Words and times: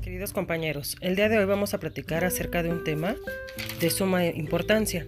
queridos 0.00 0.32
compañeros. 0.32 0.96
El 1.00 1.16
día 1.16 1.28
de 1.28 1.38
hoy 1.38 1.44
vamos 1.44 1.74
a 1.74 1.80
platicar 1.80 2.24
acerca 2.24 2.62
de 2.62 2.70
un 2.70 2.84
tema 2.84 3.16
de 3.80 3.90
suma 3.90 4.24
importancia. 4.24 5.06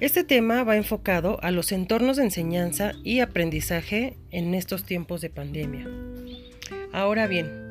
Este 0.00 0.24
tema 0.24 0.64
va 0.64 0.76
enfocado 0.76 1.38
a 1.42 1.50
los 1.50 1.72
entornos 1.72 2.16
de 2.16 2.24
enseñanza 2.24 2.92
y 3.04 3.20
aprendizaje 3.20 4.16
en 4.30 4.54
estos 4.54 4.84
tiempos 4.84 5.20
de 5.20 5.30
pandemia. 5.30 5.88
Ahora 6.92 7.26
bien, 7.26 7.68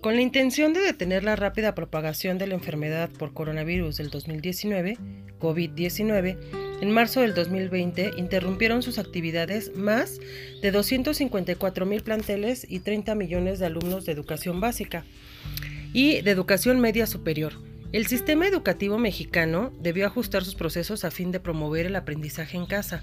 con 0.00 0.14
la 0.14 0.22
intención 0.22 0.72
de 0.72 0.80
detener 0.80 1.24
la 1.24 1.36
rápida 1.36 1.74
propagación 1.74 2.38
de 2.38 2.46
la 2.46 2.54
enfermedad 2.54 3.10
por 3.10 3.32
coronavirus 3.34 3.96
del 3.96 4.10
2019, 4.10 4.96
COVID-19, 5.38 6.36
en 6.80 6.90
marzo 6.90 7.20
del 7.20 7.34
2020 7.34 8.12
interrumpieron 8.16 8.82
sus 8.82 8.98
actividades 8.98 9.76
más 9.76 10.18
de 10.62 10.70
254 10.70 11.86
mil 11.86 12.02
planteles 12.02 12.66
y 12.68 12.80
30 12.80 13.14
millones 13.14 13.58
de 13.58 13.66
alumnos 13.66 14.06
de 14.06 14.12
educación 14.12 14.60
básica 14.60 15.04
y 15.92 16.20
de 16.22 16.30
educación 16.30 16.80
media 16.80 17.06
superior. 17.06 17.52
El 17.92 18.06
sistema 18.06 18.46
educativo 18.46 18.98
mexicano 18.98 19.72
debió 19.80 20.06
ajustar 20.06 20.44
sus 20.44 20.54
procesos 20.54 21.04
a 21.04 21.10
fin 21.10 21.32
de 21.32 21.40
promover 21.40 21.86
el 21.86 21.96
aprendizaje 21.96 22.56
en 22.56 22.66
casa. 22.66 23.02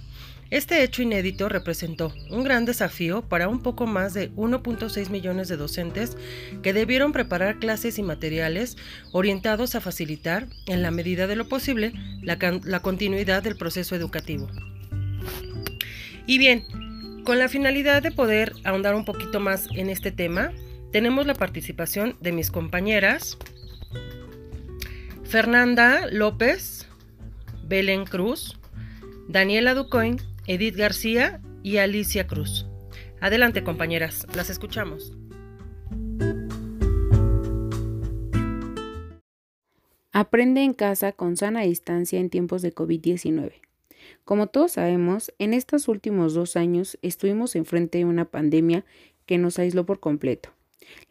Este 0.50 0.82
hecho 0.84 1.02
inédito 1.02 1.50
representó 1.50 2.14
un 2.30 2.44
gran 2.44 2.66
desafío 2.66 3.22
para 3.22 3.50
un 3.50 3.62
poco 3.62 3.86
más 3.86 4.14
de 4.14 4.32
1.6 4.32 5.10
millones 5.10 5.50
de 5.50 5.58
docentes 5.58 6.16
que 6.64 6.74
debieron 6.74 7.12
preparar 7.12 7.60
clases 7.60 8.00
y 8.00 8.04
materiales 8.04 8.78
orientados 9.12 9.76
a 9.76 9.82
facilitar, 9.82 10.48
en 10.68 10.82
la 10.82 10.92
medida 10.92 11.28
de 11.28 11.36
lo 11.36 11.50
posible, 11.50 11.92
la, 12.22 12.38
la 12.64 12.82
continuidad 12.82 13.44
del 13.44 13.58
proceso 13.58 13.96
educativo. 13.96 14.48
Y 16.26 16.38
bien, 16.38 16.66
con 17.26 17.40
la 17.40 17.50
finalidad 17.50 18.02
de 18.02 18.12
poder 18.12 18.54
ahondar 18.64 18.96
un 18.96 19.04
poquito 19.04 19.42
más 19.42 19.68
en 19.76 19.90
este 19.90 20.12
tema, 20.12 20.54
tenemos 20.92 21.26
la 21.28 21.34
participación 21.34 22.16
de 22.22 22.32
mis 22.32 22.52
compañeras 22.52 23.38
Fernanda 25.26 26.08
López, 26.10 26.88
Belén 27.66 28.06
Cruz, 28.06 28.58
Daniela 29.28 29.74
Ducoin, 29.74 30.22
Edith 30.50 30.78
García 30.78 31.42
y 31.62 31.76
Alicia 31.76 32.26
Cruz. 32.26 32.66
Adelante 33.20 33.66
compañeras, 33.66 34.26
las 34.34 34.50
escuchamos. 34.50 35.14
Aprende 40.14 40.62
en 40.62 40.74
casa 40.74 41.12
con 41.12 41.36
sana 41.36 41.64
distancia 41.64 42.18
en 42.18 42.30
tiempos 42.30 42.62
de 42.62 42.74
COVID-19. 42.74 43.56
Como 44.24 44.48
todos 44.48 44.72
sabemos, 44.72 45.34
en 45.38 45.54
estos 45.54 45.90
últimos 45.90 46.34
dos 46.34 46.56
años 46.56 46.98
estuvimos 47.02 47.58
enfrente 47.58 47.98
de 47.98 48.06
una 48.06 48.24
pandemia 48.24 48.86
que 49.26 49.38
nos 49.38 49.60
aisló 49.60 49.86
por 49.86 50.00
completo. 50.00 50.54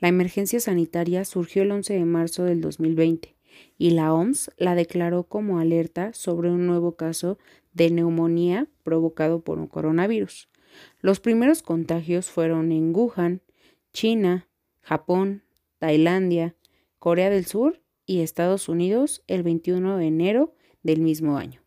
La 0.01 0.09
emergencia 0.09 0.61
sanitaria 0.61 1.27
surgió 1.27 1.63
el 1.63 1.73
11 1.73 1.93
de 1.93 2.05
marzo 2.07 2.45
del 2.45 2.63
2020 2.63 3.36
y 3.79 3.91
la 3.91 4.13
OMS 4.13 4.51
la 4.57 4.75
declaró 4.75 5.25
como 5.25 5.59
alerta 5.59 6.13
sobre 6.13 6.51
un 6.51 6.67
nuevo 6.67 6.97
caso 6.97 7.39
de 7.73 7.91
neumonía 7.91 8.69
provocado 8.83 9.41
por 9.41 9.59
un 9.59 9.67
coronavirus. 9.67 10.49
Los 11.01 11.21
primeros 11.21 11.63
contagios 11.63 12.31
fueron 12.31 12.73
en 12.73 12.95
Wuhan, 12.95 13.41
China, 13.93 14.49
Japón, 14.81 15.43
Tailandia, 15.79 16.55
Corea 16.99 17.31
del 17.31 17.47
Sur 17.47 17.81
y 18.07 18.21
Estados 18.21 18.69
Unidos 18.69 19.23
el 19.27 19.43
21 19.43 19.97
de 19.97 20.07
enero 20.07 20.55
del 20.83 21.01
mismo 21.01 21.39
año. 21.39 21.63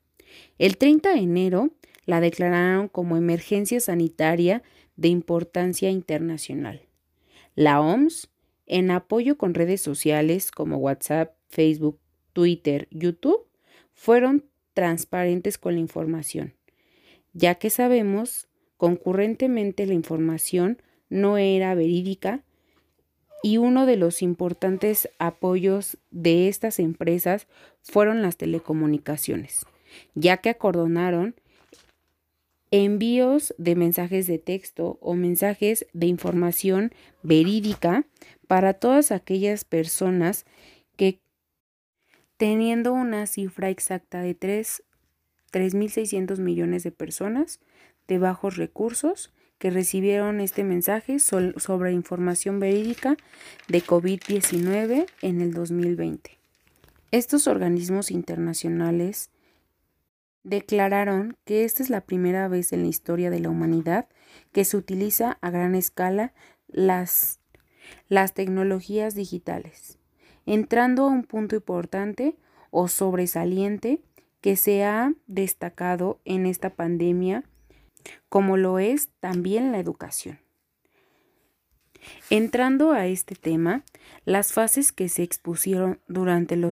El 0.57 0.77
30 0.77 1.13
de 1.13 1.19
enero 1.19 1.71
la 2.05 2.21
declararon 2.21 2.87
como 2.87 3.17
emergencia 3.17 3.79
sanitaria 3.79 4.63
de 4.95 5.09
importancia 5.09 5.89
internacional. 5.89 6.81
La 7.55 7.81
OMS, 7.81 8.29
en 8.65 8.91
apoyo 8.91 9.37
con 9.37 9.53
redes 9.53 9.81
sociales 9.81 10.51
como 10.51 10.77
WhatsApp, 10.77 11.33
Facebook, 11.49 11.99
Twitter, 12.33 12.87
YouTube, 12.91 13.45
fueron 13.93 14.45
transparentes 14.73 15.57
con 15.57 15.73
la 15.73 15.81
información, 15.81 16.53
ya 17.33 17.55
que 17.55 17.69
sabemos 17.69 18.47
concurrentemente 18.77 19.85
la 19.85 19.93
información 19.93 20.81
no 21.09 21.37
era 21.37 21.75
verídica 21.75 22.43
y 23.43 23.57
uno 23.57 23.85
de 23.85 23.97
los 23.97 24.21
importantes 24.21 25.09
apoyos 25.17 25.97
de 26.11 26.47
estas 26.47 26.79
empresas 26.79 27.47
fueron 27.81 28.21
las 28.21 28.37
telecomunicaciones, 28.37 29.65
ya 30.15 30.37
que 30.37 30.49
acordonaron 30.49 31.35
envíos 32.71 33.55
de 33.57 33.75
mensajes 33.75 34.27
de 34.27 34.37
texto 34.37 34.97
o 35.01 35.15
mensajes 35.15 35.87
de 35.93 36.05
información 36.05 36.93
verídica 37.23 38.05
para 38.47 38.73
todas 38.73 39.11
aquellas 39.11 39.65
personas 39.65 40.45
que 40.95 41.19
teniendo 42.39 42.93
una 42.93 43.27
cifra 43.27 43.69
exacta 43.69 44.21
de 44.21 44.39
3.600 44.39 46.39
millones 46.39 46.83
de 46.83 46.91
personas 46.91 47.59
de 48.07 48.17
bajos 48.17 48.55
recursos 48.55 49.33
que 49.57 49.71
recibieron 49.71 50.39
este 50.39 50.63
mensaje 50.63 51.19
sobre 51.19 51.91
información 51.91 52.61
verídica 52.61 53.17
de 53.67 53.83
COVID-19 53.83 55.07
en 55.21 55.41
el 55.41 55.53
2020. 55.53 56.39
Estos 57.11 57.45
organismos 57.45 58.09
internacionales 58.09 59.31
declararon 60.43 61.35
que 61.43 61.65
esta 61.65 61.83
es 61.83 61.89
la 61.89 61.99
primera 61.99 62.47
vez 62.47 62.71
en 62.71 62.83
la 62.83 62.87
historia 62.87 63.29
de 63.29 63.41
la 63.41 63.49
humanidad 63.49 64.07
que 64.53 64.63
se 64.63 64.77
utiliza 64.77 65.37
a 65.41 65.49
gran 65.49 65.75
escala 65.75 66.31
las, 66.69 67.41
las 68.07 68.33
tecnologías 68.33 69.13
digitales 69.13 69.98
entrando 70.49 71.03
a 71.03 71.09
un 71.09 71.23
punto 71.25 71.55
importante 71.55 72.35
o 72.71 72.87
sobresaliente 72.87 74.01
que 74.41 74.55
se 74.55 74.83
ha 74.83 75.13
destacado 75.27 76.19
en 76.25 76.47
esta 76.47 76.71
pandemia, 76.71 77.43
como 78.29 78.57
lo 78.57 78.79
es 78.79 79.09
también 79.19 79.71
la 79.71 79.77
educación. 79.77 80.39
Entrando 82.31 82.93
a 82.93 83.05
este 83.05 83.35
tema, 83.35 83.83
las 84.25 84.51
fases 84.51 84.91
que 84.91 85.07
se 85.07 85.21
expusieron 85.21 85.99
durante 86.07 86.55
los, 86.55 86.71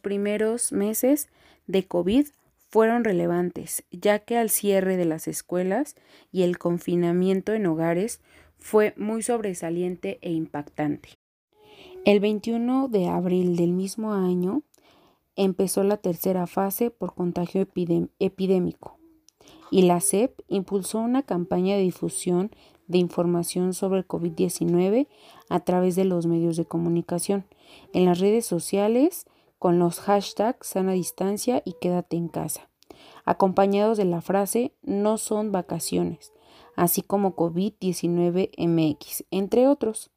primeros 0.00 0.72
meses 0.72 1.28
de 1.68 1.86
COVID 1.86 2.26
fueron 2.68 3.04
relevantes, 3.04 3.84
ya 3.92 4.18
que 4.18 4.36
al 4.36 4.50
cierre 4.50 4.96
de 4.96 5.04
las 5.04 5.28
escuelas 5.28 5.94
y 6.32 6.42
el 6.42 6.58
confinamiento 6.58 7.52
en 7.52 7.64
hogares 7.66 8.20
fue 8.58 8.92
muy 8.96 9.22
sobresaliente 9.22 10.18
e 10.20 10.32
impactante. 10.32 11.21
El 12.04 12.18
21 12.18 12.88
de 12.88 13.06
abril 13.06 13.54
del 13.54 13.70
mismo 13.70 14.12
año 14.12 14.62
empezó 15.36 15.84
la 15.84 15.98
tercera 15.98 16.48
fase 16.48 16.90
por 16.90 17.14
contagio 17.14 17.64
epidémico 18.18 18.98
y 19.70 19.82
la 19.82 20.00
CEP 20.00 20.40
impulsó 20.48 20.98
una 20.98 21.22
campaña 21.22 21.76
de 21.76 21.82
difusión 21.82 22.50
de 22.88 22.98
información 22.98 23.72
sobre 23.72 24.00
el 24.00 24.08
COVID-19 24.08 25.06
a 25.48 25.60
través 25.60 25.94
de 25.94 26.04
los 26.04 26.26
medios 26.26 26.56
de 26.56 26.64
comunicación, 26.64 27.46
en 27.92 28.04
las 28.04 28.18
redes 28.18 28.46
sociales 28.46 29.24
con 29.60 29.78
los 29.78 30.00
hashtags 30.00 30.66
sana 30.66 30.94
distancia 30.94 31.62
y 31.64 31.74
quédate 31.80 32.16
en 32.16 32.26
casa, 32.26 32.68
acompañados 33.24 33.96
de 33.96 34.06
la 34.06 34.22
frase 34.22 34.72
no 34.82 35.18
son 35.18 35.52
vacaciones, 35.52 36.32
así 36.74 37.02
como 37.02 37.36
COVID-19 37.36 38.50
MX, 38.58 39.24
entre 39.30 39.68
otros. 39.68 40.10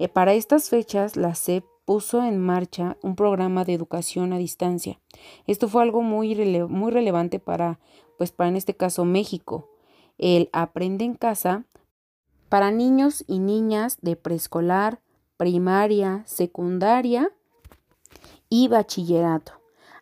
Eh, 0.00 0.08
para 0.08 0.32
estas 0.32 0.70
fechas, 0.70 1.16
la 1.16 1.34
SEP 1.34 1.62
puso 1.84 2.24
en 2.24 2.38
marcha 2.38 2.96
un 3.02 3.16
programa 3.16 3.64
de 3.64 3.74
educación 3.74 4.32
a 4.32 4.38
distancia. 4.38 4.98
Esto 5.46 5.68
fue 5.68 5.82
algo 5.82 6.00
muy, 6.00 6.34
muy 6.70 6.90
relevante 6.90 7.38
para, 7.38 7.80
pues 8.16 8.32
para 8.32 8.48
en 8.48 8.56
este 8.56 8.74
caso 8.74 9.04
México. 9.04 9.68
El 10.16 10.48
Aprende 10.54 11.04
en 11.04 11.16
Casa 11.16 11.66
para 12.48 12.70
niños 12.70 13.24
y 13.26 13.40
niñas 13.40 13.98
de 14.00 14.16
preescolar, 14.16 15.02
primaria, 15.36 16.22
secundaria 16.24 17.30
y 18.48 18.68
bachillerato 18.68 19.52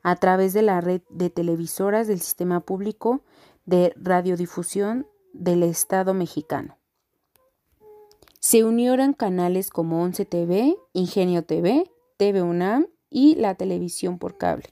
a 0.05 0.15
través 0.15 0.53
de 0.53 0.63
la 0.63 0.81
red 0.81 1.03
de 1.11 1.29
televisoras 1.29 2.07
del 2.07 2.21
Sistema 2.21 2.61
Público 2.61 3.25
de 3.67 3.93
Radiodifusión 3.97 5.09
del 5.33 5.65
Estado 5.65 6.15
mexicano. 6.15 6.78
Se 8.41 8.65
unieron 8.65 9.15
canales 9.15 9.71
como 9.71 10.03
11 10.03 10.25
TV, 10.25 10.77
Ingenio 10.93 11.45
TV, 11.45 11.91
TV 12.17 12.43
UNAM 12.43 12.87
y 13.11 13.35
la 13.35 13.57
televisión 13.57 14.19
por 14.19 14.37
cable. 14.37 14.67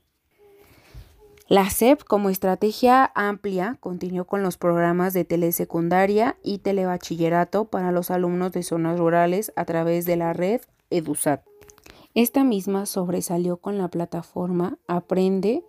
La 1.49 1.71
SEP, 1.71 2.03
como 2.03 2.29
estrategia 2.29 3.11
amplia, 3.15 3.77
continuó 3.81 4.25
con 4.25 4.43
los 4.43 4.57
programas 4.57 5.15
de 5.15 5.25
telesecundaria 5.25 6.37
y 6.43 6.59
telebachillerato 6.59 7.67
para 7.67 7.93
los 7.93 8.11
alumnos 8.11 8.53
de 8.53 8.63
zonas 8.63 8.99
rurales 8.99 9.53
a 9.55 9.65
través 9.65 10.07
de 10.07 10.17
la 10.17 10.33
red 10.33 10.61
EDUSAT. 10.91 11.45
Esta 12.15 12.45
misma 12.45 12.87
sobresalió 12.87 13.59
con 13.59 13.79
la 13.79 13.89
plataforma 13.89 14.79
Aprende 14.89 15.65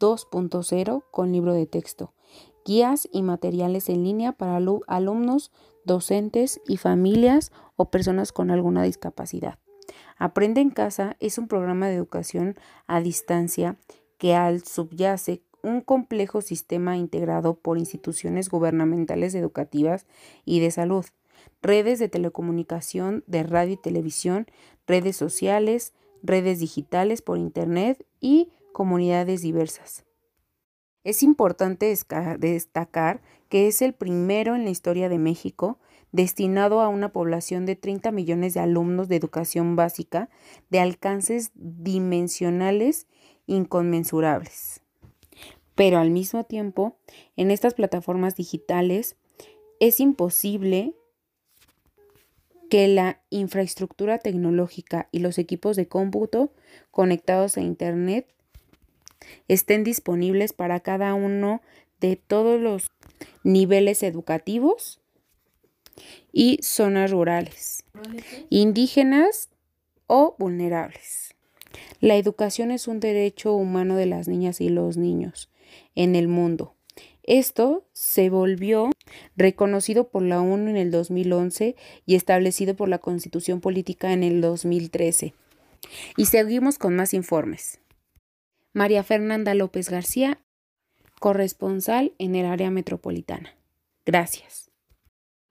2.0 0.00 1.04
con 1.10 1.30
libro 1.30 1.52
de 1.52 1.66
texto, 1.66 2.12
guías 2.64 3.08
y 3.12 3.22
materiales 3.22 3.88
en 3.88 4.04
línea 4.04 4.32
para 4.32 4.60
alumnos, 4.86 5.52
docentes 5.84 6.60
y 6.66 6.76
familias 6.76 7.52
o 7.76 7.90
personas 7.90 8.32
con 8.32 8.50
alguna 8.50 8.82
discapacidad. 8.82 9.58
Aprende 10.16 10.60
en 10.60 10.70
casa 10.70 11.16
es 11.20 11.38
un 11.38 11.48
programa 11.48 11.88
de 11.88 11.94
educación 11.94 12.56
a 12.86 13.00
distancia 13.00 13.76
que 14.18 14.34
al 14.34 14.62
subyace 14.64 15.42
un 15.62 15.80
complejo 15.80 16.40
sistema 16.42 16.96
integrado 16.96 17.54
por 17.54 17.78
instituciones 17.78 18.48
gubernamentales 18.48 19.34
educativas 19.34 20.06
y 20.44 20.60
de 20.60 20.70
salud, 20.70 21.04
redes 21.62 21.98
de 21.98 22.08
telecomunicación, 22.08 23.24
de 23.26 23.42
radio 23.42 23.74
y 23.74 23.82
televisión, 23.82 24.46
redes 24.86 25.16
sociales, 25.16 25.92
redes 26.22 26.60
digitales 26.60 27.22
por 27.22 27.38
Internet 27.38 28.06
y 28.20 28.50
comunidades 28.72 29.42
diversas. 29.42 30.04
Es 31.02 31.22
importante 31.22 31.94
destacar 32.38 33.22
que 33.48 33.66
es 33.66 33.80
el 33.82 33.94
primero 33.94 34.54
en 34.54 34.64
la 34.64 34.70
historia 34.70 35.08
de 35.08 35.18
México 35.18 35.78
destinado 36.12 36.80
a 36.80 36.88
una 36.88 37.12
población 37.12 37.66
de 37.66 37.76
30 37.76 38.10
millones 38.12 38.54
de 38.54 38.60
alumnos 38.60 39.08
de 39.08 39.16
educación 39.16 39.76
básica 39.76 40.28
de 40.68 40.80
alcances 40.80 41.52
dimensionales 41.54 43.06
inconmensurables. 43.46 44.82
Pero 45.74 45.98
al 45.98 46.10
mismo 46.10 46.44
tiempo, 46.44 46.98
en 47.36 47.50
estas 47.50 47.74
plataformas 47.74 48.36
digitales 48.36 49.16
es 49.78 50.00
imposible 50.00 50.94
que 52.68 52.86
la 52.86 53.22
infraestructura 53.30 54.18
tecnológica 54.18 55.08
y 55.10 55.20
los 55.20 55.38
equipos 55.38 55.76
de 55.76 55.88
cómputo 55.88 56.52
conectados 56.90 57.56
a 57.56 57.62
Internet 57.62 58.32
estén 59.48 59.84
disponibles 59.84 60.52
para 60.52 60.80
cada 60.80 61.14
uno 61.14 61.62
de 62.00 62.16
todos 62.16 62.60
los 62.60 62.90
niveles 63.44 64.02
educativos 64.02 65.00
y 66.32 66.58
zonas 66.62 67.10
rurales, 67.10 67.84
indígenas 68.48 69.50
o 70.06 70.34
vulnerables. 70.38 71.34
La 72.00 72.16
educación 72.16 72.70
es 72.70 72.88
un 72.88 73.00
derecho 73.00 73.52
humano 73.52 73.96
de 73.96 74.06
las 74.06 74.28
niñas 74.28 74.60
y 74.60 74.68
los 74.68 74.96
niños 74.96 75.50
en 75.94 76.16
el 76.16 76.28
mundo. 76.28 76.74
Esto 77.22 77.84
se 77.92 78.30
volvió 78.30 78.90
reconocido 79.36 80.08
por 80.08 80.22
la 80.22 80.40
ONU 80.40 80.70
en 80.70 80.76
el 80.76 80.90
2011 80.90 81.76
y 82.06 82.14
establecido 82.14 82.74
por 82.74 82.88
la 82.88 82.98
Constitución 82.98 83.60
Política 83.60 84.12
en 84.12 84.22
el 84.22 84.40
2013. 84.40 85.34
Y 86.16 86.26
seguimos 86.26 86.78
con 86.78 86.96
más 86.96 87.14
informes. 87.14 87.79
María 88.72 89.02
Fernanda 89.02 89.52
López 89.54 89.90
García, 89.90 90.44
corresponsal 91.18 92.12
en 92.18 92.36
el 92.36 92.46
área 92.46 92.70
metropolitana. 92.70 93.56
Gracias. 94.06 94.70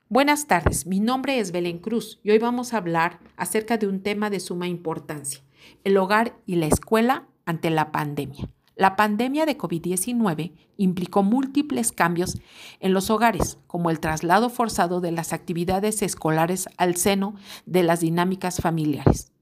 Buenas 0.07 0.47
tardes, 0.47 0.87
mi 0.87 1.01
nombre 1.01 1.39
es 1.39 1.51
Belén 1.51 1.79
Cruz 1.79 2.19
y 2.23 2.31
hoy 2.31 2.39
vamos 2.39 2.73
a 2.73 2.77
hablar 2.77 3.19
acerca 3.35 3.77
de 3.77 3.87
un 3.87 4.01
tema 4.01 4.29
de 4.29 4.39
suma 4.39 4.69
importancia, 4.69 5.41
el 5.83 5.97
hogar 5.97 6.33
y 6.45 6.55
la 6.55 6.67
escuela 6.67 7.27
ante 7.45 7.69
la 7.69 7.91
pandemia. 7.91 8.49
La 8.77 8.95
pandemia 8.95 9.45
de 9.45 9.57
COVID-19 9.57 10.53
implicó 10.77 11.21
múltiples 11.21 11.91
cambios 11.91 12.39
en 12.79 12.93
los 12.93 13.09
hogares, 13.09 13.57
como 13.67 13.89
el 13.89 13.99
traslado 13.99 14.49
forzado 14.49 15.01
de 15.01 15.11
las 15.11 15.33
actividades 15.33 16.01
escolares 16.01 16.69
al 16.77 16.95
seno 16.95 17.35
de 17.65 17.83
las 17.83 17.99
dinámicas 17.99 18.61
familiares. 18.61 19.33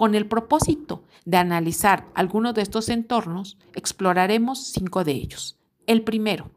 Con 0.00 0.14
el 0.14 0.24
propósito 0.24 1.04
de 1.26 1.36
analizar 1.36 2.06
algunos 2.14 2.54
de 2.54 2.62
estos 2.62 2.88
entornos, 2.88 3.58
exploraremos 3.74 4.58
cinco 4.58 5.04
de 5.04 5.12
ellos. 5.12 5.58
El 5.86 6.04
primero, 6.04 6.50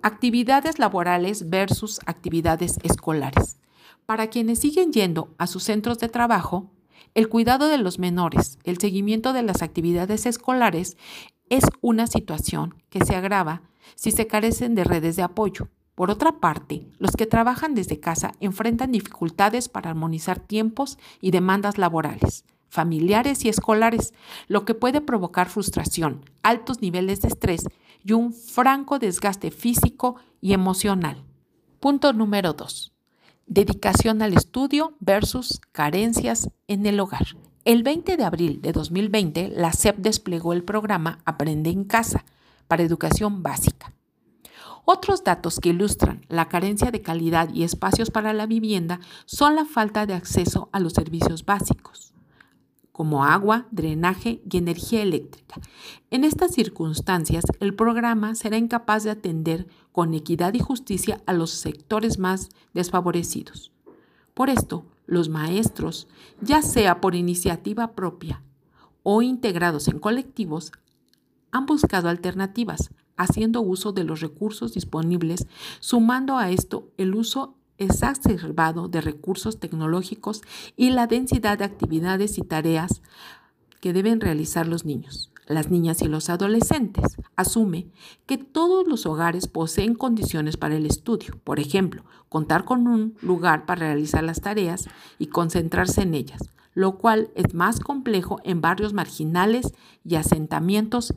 actividades 0.00 0.78
laborales 0.78 1.50
versus 1.50 2.00
actividades 2.06 2.78
escolares. 2.82 3.58
Para 4.06 4.28
quienes 4.28 4.60
siguen 4.60 4.94
yendo 4.94 5.28
a 5.36 5.46
sus 5.46 5.64
centros 5.64 5.98
de 5.98 6.08
trabajo, 6.08 6.70
el 7.12 7.28
cuidado 7.28 7.68
de 7.68 7.76
los 7.76 7.98
menores, 7.98 8.58
el 8.64 8.78
seguimiento 8.78 9.34
de 9.34 9.42
las 9.42 9.60
actividades 9.60 10.24
escolares 10.24 10.96
es 11.50 11.64
una 11.82 12.06
situación 12.06 12.76
que 12.88 13.04
se 13.04 13.14
agrava 13.14 13.60
si 13.94 14.10
se 14.10 14.26
carecen 14.26 14.74
de 14.74 14.84
redes 14.84 15.16
de 15.16 15.22
apoyo. 15.22 15.68
Por 15.94 16.10
otra 16.10 16.40
parte, 16.40 16.86
los 16.98 17.10
que 17.10 17.26
trabajan 17.26 17.74
desde 17.74 18.00
casa 18.00 18.32
enfrentan 18.40 18.90
dificultades 18.90 19.68
para 19.68 19.90
armonizar 19.90 20.40
tiempos 20.40 20.96
y 21.20 21.30
demandas 21.30 21.76
laborales, 21.76 22.46
familiares 22.70 23.44
y 23.44 23.50
escolares, 23.50 24.14
lo 24.48 24.64
que 24.64 24.74
puede 24.74 25.02
provocar 25.02 25.50
frustración, 25.50 26.24
altos 26.42 26.80
niveles 26.80 27.20
de 27.20 27.28
estrés 27.28 27.64
y 28.02 28.12
un 28.12 28.32
franco 28.32 28.98
desgaste 28.98 29.50
físico 29.50 30.16
y 30.40 30.54
emocional. 30.54 31.22
Punto 31.80 32.12
número 32.12 32.54
2. 32.54 32.92
Dedicación 33.46 34.22
al 34.22 34.32
estudio 34.32 34.94
versus 35.00 35.60
carencias 35.72 36.48
en 36.68 36.86
el 36.86 37.00
hogar. 37.00 37.26
El 37.64 37.82
20 37.82 38.16
de 38.16 38.24
abril 38.24 38.62
de 38.62 38.72
2020, 38.72 39.48
la 39.48 39.72
SEP 39.72 39.98
desplegó 39.98 40.52
el 40.52 40.64
programa 40.64 41.18
Aprende 41.26 41.70
en 41.70 41.84
Casa 41.84 42.24
para 42.68 42.82
educación 42.82 43.42
básica. 43.42 43.92
Otros 44.84 45.24
datos 45.24 45.60
que 45.60 45.68
ilustran 45.68 46.24
la 46.28 46.48
carencia 46.48 46.90
de 46.90 47.02
calidad 47.02 47.52
y 47.52 47.64
espacios 47.64 48.10
para 48.10 48.32
la 48.32 48.46
vivienda 48.46 49.00
son 49.26 49.56
la 49.56 49.64
falta 49.64 50.06
de 50.06 50.14
acceso 50.14 50.68
a 50.72 50.80
los 50.80 50.94
servicios 50.94 51.44
básicos, 51.44 52.09
como 53.00 53.24
agua, 53.24 53.66
drenaje 53.70 54.42
y 54.50 54.58
energía 54.58 55.00
eléctrica. 55.00 55.58
En 56.10 56.22
estas 56.22 56.52
circunstancias, 56.52 57.46
el 57.58 57.74
programa 57.74 58.34
será 58.34 58.58
incapaz 58.58 59.04
de 59.04 59.10
atender 59.10 59.66
con 59.90 60.12
equidad 60.12 60.52
y 60.52 60.58
justicia 60.58 61.22
a 61.24 61.32
los 61.32 61.48
sectores 61.48 62.18
más 62.18 62.50
desfavorecidos. 62.74 63.72
Por 64.34 64.50
esto, 64.50 64.84
los 65.06 65.30
maestros, 65.30 66.08
ya 66.42 66.60
sea 66.60 67.00
por 67.00 67.14
iniciativa 67.14 67.92
propia 67.92 68.42
o 69.02 69.22
integrados 69.22 69.88
en 69.88 69.98
colectivos, 69.98 70.70
han 71.52 71.64
buscado 71.64 72.10
alternativas, 72.10 72.90
haciendo 73.16 73.62
uso 73.62 73.92
de 73.92 74.04
los 74.04 74.20
recursos 74.20 74.74
disponibles, 74.74 75.46
sumando 75.78 76.36
a 76.36 76.50
esto 76.50 76.90
el 76.98 77.14
uso 77.14 77.54
exacerbado 77.80 78.86
de 78.86 79.00
recursos 79.00 79.58
tecnológicos 79.58 80.42
y 80.76 80.90
la 80.90 81.08
densidad 81.08 81.58
de 81.58 81.64
actividades 81.64 82.38
y 82.38 82.42
tareas 82.42 83.02
que 83.80 83.92
deben 83.92 84.20
realizar 84.20 84.68
los 84.68 84.84
niños 84.84 85.30
las 85.50 85.68
niñas 85.68 86.00
y 86.00 86.06
los 86.06 86.30
adolescentes. 86.30 87.16
Asume 87.36 87.88
que 88.26 88.38
todos 88.38 88.86
los 88.86 89.04
hogares 89.04 89.48
poseen 89.48 89.94
condiciones 89.94 90.56
para 90.56 90.76
el 90.76 90.86
estudio, 90.86 91.38
por 91.42 91.58
ejemplo, 91.58 92.04
contar 92.28 92.64
con 92.64 92.86
un 92.86 93.16
lugar 93.20 93.66
para 93.66 93.86
realizar 93.86 94.22
las 94.22 94.40
tareas 94.40 94.88
y 95.18 95.26
concentrarse 95.26 96.02
en 96.02 96.14
ellas, 96.14 96.40
lo 96.74 96.98
cual 96.98 97.30
es 97.34 97.52
más 97.52 97.80
complejo 97.80 98.40
en 98.44 98.60
barrios 98.60 98.92
marginales 98.92 99.74
y 100.04 100.14
asentamientos. 100.14 101.14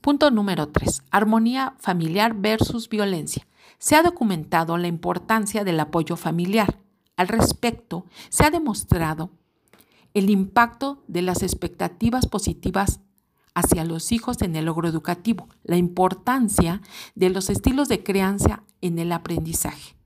Punto 0.00 0.30
número 0.30 0.68
3. 0.68 1.02
Armonía 1.10 1.74
familiar 1.78 2.34
versus 2.34 2.88
violencia. 2.88 3.46
Se 3.80 3.96
ha 3.96 4.02
documentado 4.02 4.76
la 4.76 4.88
importancia 4.88 5.64
del 5.64 5.80
apoyo 5.80 6.16
familiar. 6.16 6.78
Al 7.16 7.28
respecto, 7.28 8.04
se 8.28 8.44
ha 8.44 8.50
demostrado 8.50 9.30
el 10.12 10.28
impacto 10.28 11.02
de 11.08 11.22
las 11.22 11.42
expectativas 11.42 12.26
positivas 12.26 13.00
hacia 13.54 13.84
los 13.84 14.12
hijos 14.12 14.42
en 14.42 14.54
el 14.54 14.66
logro 14.66 14.86
educativo, 14.86 15.48
la 15.64 15.76
importancia 15.76 16.82
de 17.14 17.30
los 17.30 17.48
estilos 17.48 17.88
de 17.88 18.02
crianza 18.02 18.62
en 18.82 18.98
el 18.98 19.12
aprendizaje, 19.12 19.96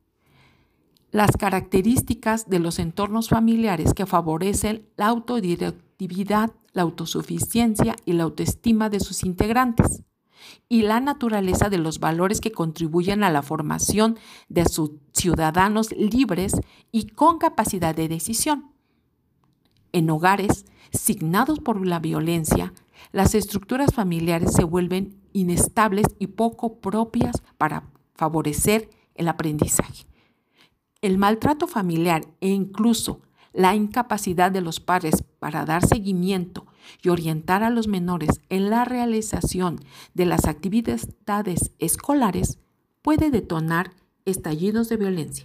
las 1.11 1.33
características 1.37 2.49
de 2.49 2.61
los 2.61 2.79
entornos 2.79 3.29
familiares 3.29 3.93
que 3.93 4.07
favorecen 4.07 4.87
la 4.97 5.07
autodirectividad, 5.07 6.53
la 6.73 6.83
autosuficiencia 6.83 7.97
y 8.05 8.13
la 8.13 8.23
autoestima 8.23 8.89
de 8.89 9.01
sus 9.01 9.25
integrantes, 9.25 10.05
y 10.69 10.83
la 10.83 11.01
naturaleza 11.01 11.69
de 11.69 11.79
los 11.79 12.01
valores 12.01 12.41
que 12.41 12.53
contribuyen 12.53 13.25
a 13.25 13.31
la 13.31 13.43
formación 13.43 14.19
de 14.49 14.67
sus 14.69 14.93
ciudadanos 15.13 15.93
libres 15.93 16.55
y 16.93 17.07
con 17.07 17.39
capacidad 17.39 17.95
de 17.95 18.09
decisión. 18.09 18.73
En 19.93 20.11
hogares 20.11 20.67
signados 20.93 21.61
por 21.61 21.87
la 21.87 21.99
violencia, 21.99 22.73
las 23.13 23.35
estructuras 23.35 23.95
familiares 23.95 24.53
se 24.53 24.65
vuelven 24.65 25.21
inestables 25.33 26.07
y 26.19 26.29
poco 26.29 26.81
propias 26.81 27.43
para 27.59 27.85
favorecer 28.15 28.91
el 29.15 29.29
aprendizaje. 29.29 30.07
El 31.01 31.19
maltrato 31.19 31.67
familiar 31.67 32.23
e 32.41 32.49
incluso 32.49 33.21
la 33.53 33.75
incapacidad 33.75 34.51
de 34.51 34.61
los 34.61 34.81
padres 34.81 35.23
para 35.39 35.65
dar 35.65 35.87
seguimiento 35.87 36.67
y 37.03 37.09
orientar 37.09 37.63
a 37.63 37.71
los 37.71 37.89
menores 37.89 38.41
en 38.49 38.71
la 38.71 38.85
realización 38.85 39.81
de 40.15 40.27
las 40.27 40.47
actividades 40.47 41.71
escolares 41.79 42.59
puede 43.03 43.31
detonar 43.31 43.93
estallidos 44.25 44.89
de 44.89 44.97
violencia 44.97 45.45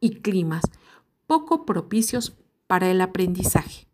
y 0.00 0.20
climas 0.20 0.64
poco 1.26 1.64
propicios 1.64 2.34
para 2.66 2.90
el 2.90 3.00
aprendizaje. 3.00 3.86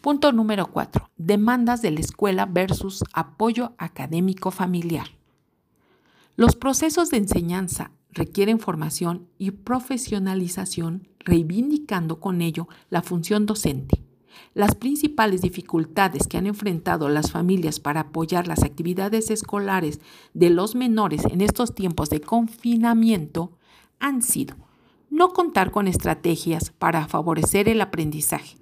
Punto 0.00 0.32
número 0.32 0.66
4. 0.66 1.10
Demandas 1.16 1.80
de 1.80 1.90
la 1.90 2.00
escuela 2.00 2.44
versus 2.44 3.02
apoyo 3.14 3.72
académico 3.78 4.50
familiar. 4.50 5.06
Los 6.36 6.56
procesos 6.56 7.10
de 7.10 7.16
enseñanza 7.16 7.90
requieren 8.10 8.58
formación 8.58 9.28
y 9.38 9.52
profesionalización, 9.52 11.08
reivindicando 11.20 12.20
con 12.20 12.42
ello 12.42 12.68
la 12.90 13.02
función 13.02 13.46
docente. 13.46 14.03
Las 14.54 14.74
principales 14.74 15.42
dificultades 15.42 16.28
que 16.28 16.36
han 16.36 16.46
enfrentado 16.46 17.08
las 17.08 17.32
familias 17.32 17.80
para 17.80 18.00
apoyar 18.00 18.46
las 18.46 18.62
actividades 18.62 19.30
escolares 19.30 20.00
de 20.32 20.50
los 20.50 20.74
menores 20.74 21.24
en 21.24 21.40
estos 21.40 21.74
tiempos 21.74 22.10
de 22.10 22.20
confinamiento 22.20 23.52
han 23.98 24.22
sido 24.22 24.56
no 25.10 25.32
contar 25.32 25.70
con 25.70 25.86
estrategias 25.86 26.70
para 26.70 27.06
favorecer 27.06 27.68
el 27.68 27.80
aprendizaje, 27.80 28.56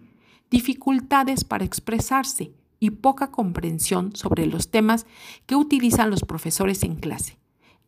dificultades 0.50 1.44
para 1.44 1.64
expresarse 1.64 2.52
y 2.78 2.90
poca 2.90 3.30
comprensión 3.30 4.14
sobre 4.16 4.46
los 4.46 4.70
temas 4.70 5.06
que 5.46 5.56
utilizan 5.56 6.10
los 6.10 6.22
profesores 6.22 6.82
en 6.82 6.96
clase. 6.96 7.38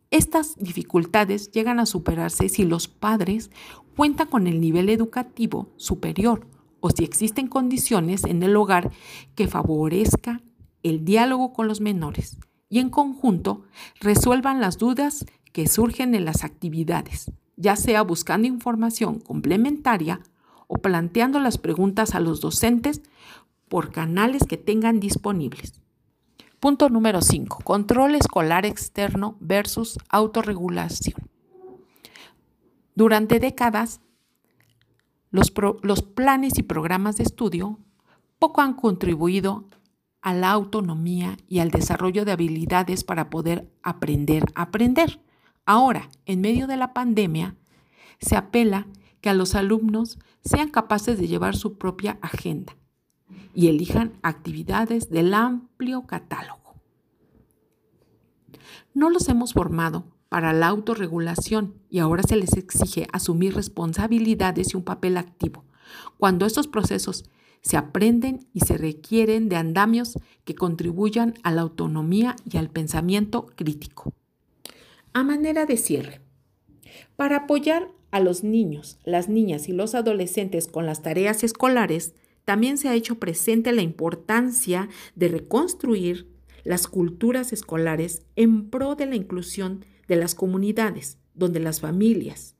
Estas 0.09 0.55
dificultades 0.57 1.51
llegan 1.51 1.79
a 1.79 1.85
superarse 1.85 2.49
si 2.49 2.63
los 2.63 2.87
padres 2.87 3.51
cuentan 3.95 4.27
con 4.27 4.47
el 4.47 4.61
nivel 4.61 4.89
educativo 4.89 5.69
superior 5.77 6.47
o 6.85 6.91
si 6.91 7.03
existen 7.03 7.47
condiciones 7.47 8.25
en 8.25 8.43
el 8.43 8.55
hogar 8.55 8.91
que 9.33 9.47
favorezca 9.47 10.41
el 10.83 11.03
diálogo 11.03 11.51
con 11.51 11.67
los 11.67 11.81
menores 11.81 12.37
y 12.69 12.77
en 12.77 12.91
conjunto 12.91 13.63
resuelvan 14.01 14.61
las 14.61 14.77
dudas 14.77 15.25
que 15.51 15.67
surgen 15.67 16.13
en 16.13 16.25
las 16.25 16.43
actividades, 16.43 17.31
ya 17.55 17.75
sea 17.75 18.03
buscando 18.03 18.47
información 18.47 19.19
complementaria 19.19 20.21
o 20.67 20.75
planteando 20.75 21.39
las 21.39 21.57
preguntas 21.57 22.13
a 22.13 22.19
los 22.19 22.39
docentes 22.39 23.01
por 23.67 23.91
canales 23.91 24.43
que 24.47 24.57
tengan 24.57 24.99
disponibles. 24.99 25.81
Punto 26.59 26.89
número 26.89 27.23
5. 27.23 27.63
Control 27.63 28.13
escolar 28.13 28.63
externo 28.63 29.37
versus 29.39 29.97
autorregulación. 30.09 31.17
Durante 32.93 33.39
décadas, 33.39 34.01
los, 35.35 36.01
planes 36.01 36.57
y 36.57 36.63
programas 36.63 37.17
de 37.17 37.23
estudio 37.23 37.79
poco 38.39 38.61
han 38.61 38.73
contribuido 38.73 39.65
a 40.21 40.33
la 40.33 40.51
autonomía 40.51 41.37
y 41.47 41.59
al 41.59 41.71
desarrollo 41.71 42.25
de 42.25 42.31
habilidades 42.31 43.03
para 43.03 43.29
poder 43.29 43.69
aprender 43.83 44.45
a 44.55 44.63
aprender. 44.63 45.21
Ahora, 45.65 46.09
en 46.25 46.41
medio 46.41 46.67
de 46.67 46.77
la 46.77 46.93
pandemia, 46.93 47.55
se 48.19 48.35
apela 48.35 48.87
que 49.21 49.29
a 49.29 49.33
los 49.33 49.55
alumnos 49.55 50.17
sean 50.43 50.69
capaces 50.69 51.19
de 51.19 51.27
llevar 51.27 51.55
su 51.55 51.77
propia 51.77 52.17
agenda 52.21 52.75
y 53.53 53.67
elijan 53.67 54.13
actividades 54.21 55.09
del 55.09 55.33
amplio 55.33 56.05
catálogo. 56.07 56.75
No 58.93 59.09
los 59.09 59.27
hemos 59.27 59.53
formado 59.53 60.14
para 60.29 60.53
la 60.53 60.67
autorregulación 60.67 61.75
y 61.89 61.99
ahora 61.99 62.23
se 62.23 62.35
les 62.35 62.53
exige 62.53 63.07
asumir 63.11 63.55
responsabilidades 63.55 64.73
y 64.73 64.77
un 64.77 64.83
papel 64.83 65.17
activo. 65.17 65.63
Cuando 66.17 66.45
estos 66.45 66.67
procesos 66.67 67.25
se 67.61 67.77
aprenden 67.77 68.45
y 68.53 68.59
se 68.59 68.77
requieren 68.77 69.49
de 69.49 69.55
andamios 69.55 70.19
que 70.43 70.53
contribuyan 70.53 71.33
a 71.43 71.51
la 71.51 71.61
autonomía 71.61 72.35
y 72.49 72.57
al 72.57 72.69
pensamiento 72.69 73.47
crítico. 73.55 74.13
A 75.13 75.23
manera 75.23 75.65
de 75.65 75.77
cierre, 75.77 76.21
para 77.15 77.37
apoyar 77.37 77.89
a 78.11 78.19
los 78.19 78.43
niños, 78.43 78.99
las 79.03 79.29
niñas 79.29 79.67
y 79.67 79.73
los 79.73 79.95
adolescentes 79.95 80.67
con 80.67 80.85
las 80.85 81.01
tareas 81.01 81.43
escolares, 81.43 82.13
también 82.45 82.77
se 82.77 82.87
ha 82.87 82.93
hecho 82.93 83.15
presente 83.15 83.71
la 83.71 83.81
importancia 83.81 84.87
de 85.15 85.27
reconstruir 85.29 86.29
las 86.63 86.87
culturas 86.87 87.51
escolares 87.51 88.23
en 88.35 88.69
pro 88.69 88.95
de 88.95 89.07
la 89.07 89.15
inclusión 89.15 89.85
de 90.07 90.15
las 90.15 90.35
comunidades, 90.35 91.17
donde 91.33 91.59
las 91.59 91.81
familias, 91.81 92.55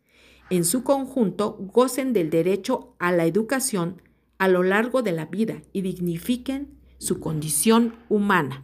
en 0.50 0.66
su 0.66 0.84
conjunto, 0.84 1.58
gocen 1.74 2.14
del 2.14 2.30
derecho 2.30 2.96
a 3.00 3.12
la 3.12 3.26
educación 3.26 4.02
a 4.38 4.48
lo 4.48 4.64
largo 4.64 5.02
de 5.02 5.12
la 5.12 5.26
vida 5.26 5.62
y 5.74 5.82
dignifiquen 5.82 6.68
su 6.98 7.20
condición 7.20 7.96
humana. 8.10 8.64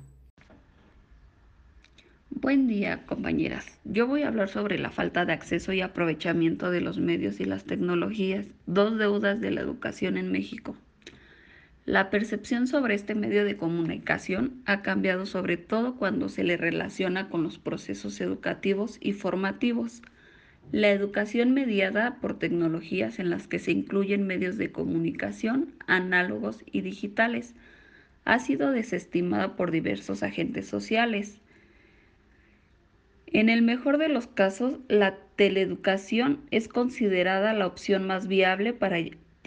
Buen 2.30 2.68
día, 2.68 3.06
compañeras. 3.06 3.66
Yo 3.84 4.08
voy 4.08 4.24
a 4.24 4.30
hablar 4.30 4.50
sobre 4.50 4.80
la 4.80 4.90
falta 4.90 5.26
de 5.26 5.34
acceso 5.34 5.74
y 5.74 5.82
aprovechamiento 5.82 6.72
de 6.72 6.82
los 6.82 6.98
medios 6.98 7.40
y 7.40 7.46
las 7.46 7.66
tecnologías, 7.66 8.48
dos 8.66 8.98
deudas 8.98 9.40
de 9.40 9.52
la 9.52 9.62
educación 9.62 10.18
en 10.18 10.32
México. 10.32 10.76
La 11.86 12.12
percepción 12.12 12.68
sobre 12.68 12.94
este 12.94 13.16
medio 13.16 13.44
de 13.44 13.58
comunicación 13.58 14.62
ha 14.66 14.84
cambiado 14.84 15.26
sobre 15.26 15.58
todo 15.58 15.96
cuando 15.96 16.30
se 16.30 16.44
le 16.44 16.56
relaciona 16.56 17.28
con 17.28 17.42
los 17.42 17.58
procesos 17.58 18.22
educativos 18.22 18.98
y 19.02 19.14
formativos. 19.14 20.04
La 20.72 20.92
educación 20.92 21.56
mediada 21.56 22.18
por 22.22 22.38
tecnologías 22.38 23.18
en 23.18 23.32
las 23.32 23.48
que 23.48 23.58
se 23.58 23.72
incluyen 23.72 24.28
medios 24.28 24.58
de 24.58 24.72
comunicación 24.72 25.74
análogos 25.88 26.64
y 26.72 26.82
digitales 26.82 27.56
ha 28.26 28.38
sido 28.38 28.72
desestimada 28.72 29.56
por 29.56 29.72
diversos 29.72 30.22
agentes 30.22 30.68
sociales. 30.68 31.42
En 33.26 33.50
el 33.50 33.64
mejor 33.64 33.98
de 33.98 34.08
los 34.08 34.28
casos, 34.28 34.80
la 34.88 35.18
teleeducación 35.36 36.42
es 36.52 36.68
considerada 36.68 37.54
la 37.54 37.66
opción 37.66 38.06
más 38.06 38.28
viable 38.28 38.74
para 38.74 39.00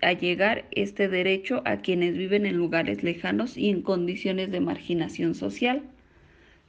a 0.05 0.13
llegar 0.13 0.67
este 0.71 1.09
derecho 1.09 1.63
a 1.65 1.79
quienes 1.79 2.17
viven 2.17 2.47
en 2.47 2.57
lugares 2.57 3.03
lejanos 3.03 3.57
y 3.57 3.71
en 3.71 3.83
condiciones 3.83 4.51
de 4.51 4.61
marginación 4.61 5.35
social. 5.35 5.83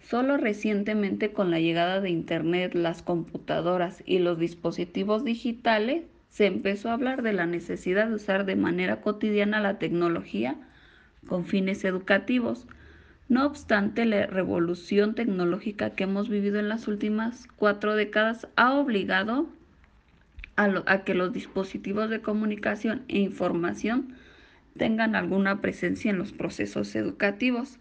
Solo 0.01 0.37
recientemente 0.37 1.31
con 1.31 1.51
la 1.51 1.59
llegada 1.59 1.99
de 1.99 2.09
Internet, 2.09 2.73
las 2.75 3.01
computadoras 3.01 4.03
y 4.05 4.19
los 4.19 4.39
dispositivos 4.39 5.25
digitales, 5.25 6.03
se 6.29 6.45
empezó 6.45 6.89
a 6.89 6.93
hablar 6.93 7.21
de 7.23 7.33
la 7.33 7.45
necesidad 7.45 8.07
de 8.07 8.15
usar 8.15 8.45
de 8.45 8.55
manera 8.55 9.01
cotidiana 9.01 9.59
la 9.59 9.79
tecnología 9.79 10.55
con 11.27 11.45
fines 11.45 11.83
educativos. 11.85 12.67
No 13.29 13.45
obstante, 13.45 14.05
la 14.05 14.27
revolución 14.27 15.15
tecnológica 15.15 15.91
que 15.91 16.03
hemos 16.03 16.29
vivido 16.29 16.59
en 16.59 16.69
las 16.69 16.87
últimas 16.87 17.47
cuatro 17.55 17.95
décadas 17.95 18.47
ha 18.55 18.73
obligado 18.75 19.47
a, 20.55 21.03
que 21.03 21.13
los 21.13 21.33
dispositivos 21.33 22.09
de 22.09 22.21
comunicación 22.21 23.03
e 23.07 23.19
información 23.19 24.15
tengan 24.77 25.15
alguna 25.15 25.61
presencia 25.61 26.11
en 26.11 26.17
los 26.17 26.31
procesos 26.31 26.95
educativos. 26.95 27.79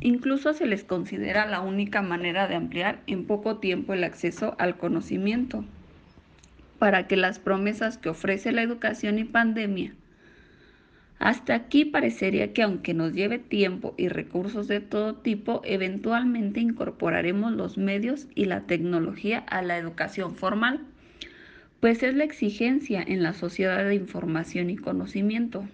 Incluso 0.00 0.52
se 0.52 0.66
les 0.66 0.84
considera 0.84 1.46
la 1.46 1.60
única 1.60 2.02
manera 2.02 2.46
de 2.48 2.54
ampliar 2.54 3.00
en 3.06 3.26
poco 3.26 3.58
tiempo 3.58 3.94
el 3.94 4.04
acceso 4.04 4.54
al 4.58 4.76
conocimiento, 4.76 5.64
para 6.78 7.06
que 7.06 7.16
las 7.16 7.38
promesas 7.38 7.96
que 7.96 8.10
ofrece 8.10 8.52
la 8.52 8.62
educación 8.62 9.18
y 9.18 9.24
pandemia. 9.24 9.94
Hasta 11.18 11.54
aquí 11.54 11.86
parecería 11.86 12.52
que 12.52 12.62
aunque 12.62 12.92
nos 12.92 13.14
lleve 13.14 13.38
tiempo 13.38 13.94
y 13.96 14.08
recursos 14.08 14.68
de 14.68 14.80
todo 14.80 15.14
tipo, 15.14 15.62
eventualmente 15.64 16.60
incorporaremos 16.60 17.52
los 17.52 17.78
medios 17.78 18.28
y 18.34 18.44
la 18.44 18.66
tecnología 18.66 19.38
a 19.38 19.62
la 19.62 19.78
educación 19.78 20.36
formal 20.36 20.84
pues 21.80 22.02
es 22.02 22.14
la 22.14 22.24
exigencia 22.24 23.02
en 23.02 23.22
la 23.22 23.32
sociedad 23.32 23.84
de 23.84 23.94
información 23.94 24.70
y 24.70 24.76
conocimiento. 24.76 25.66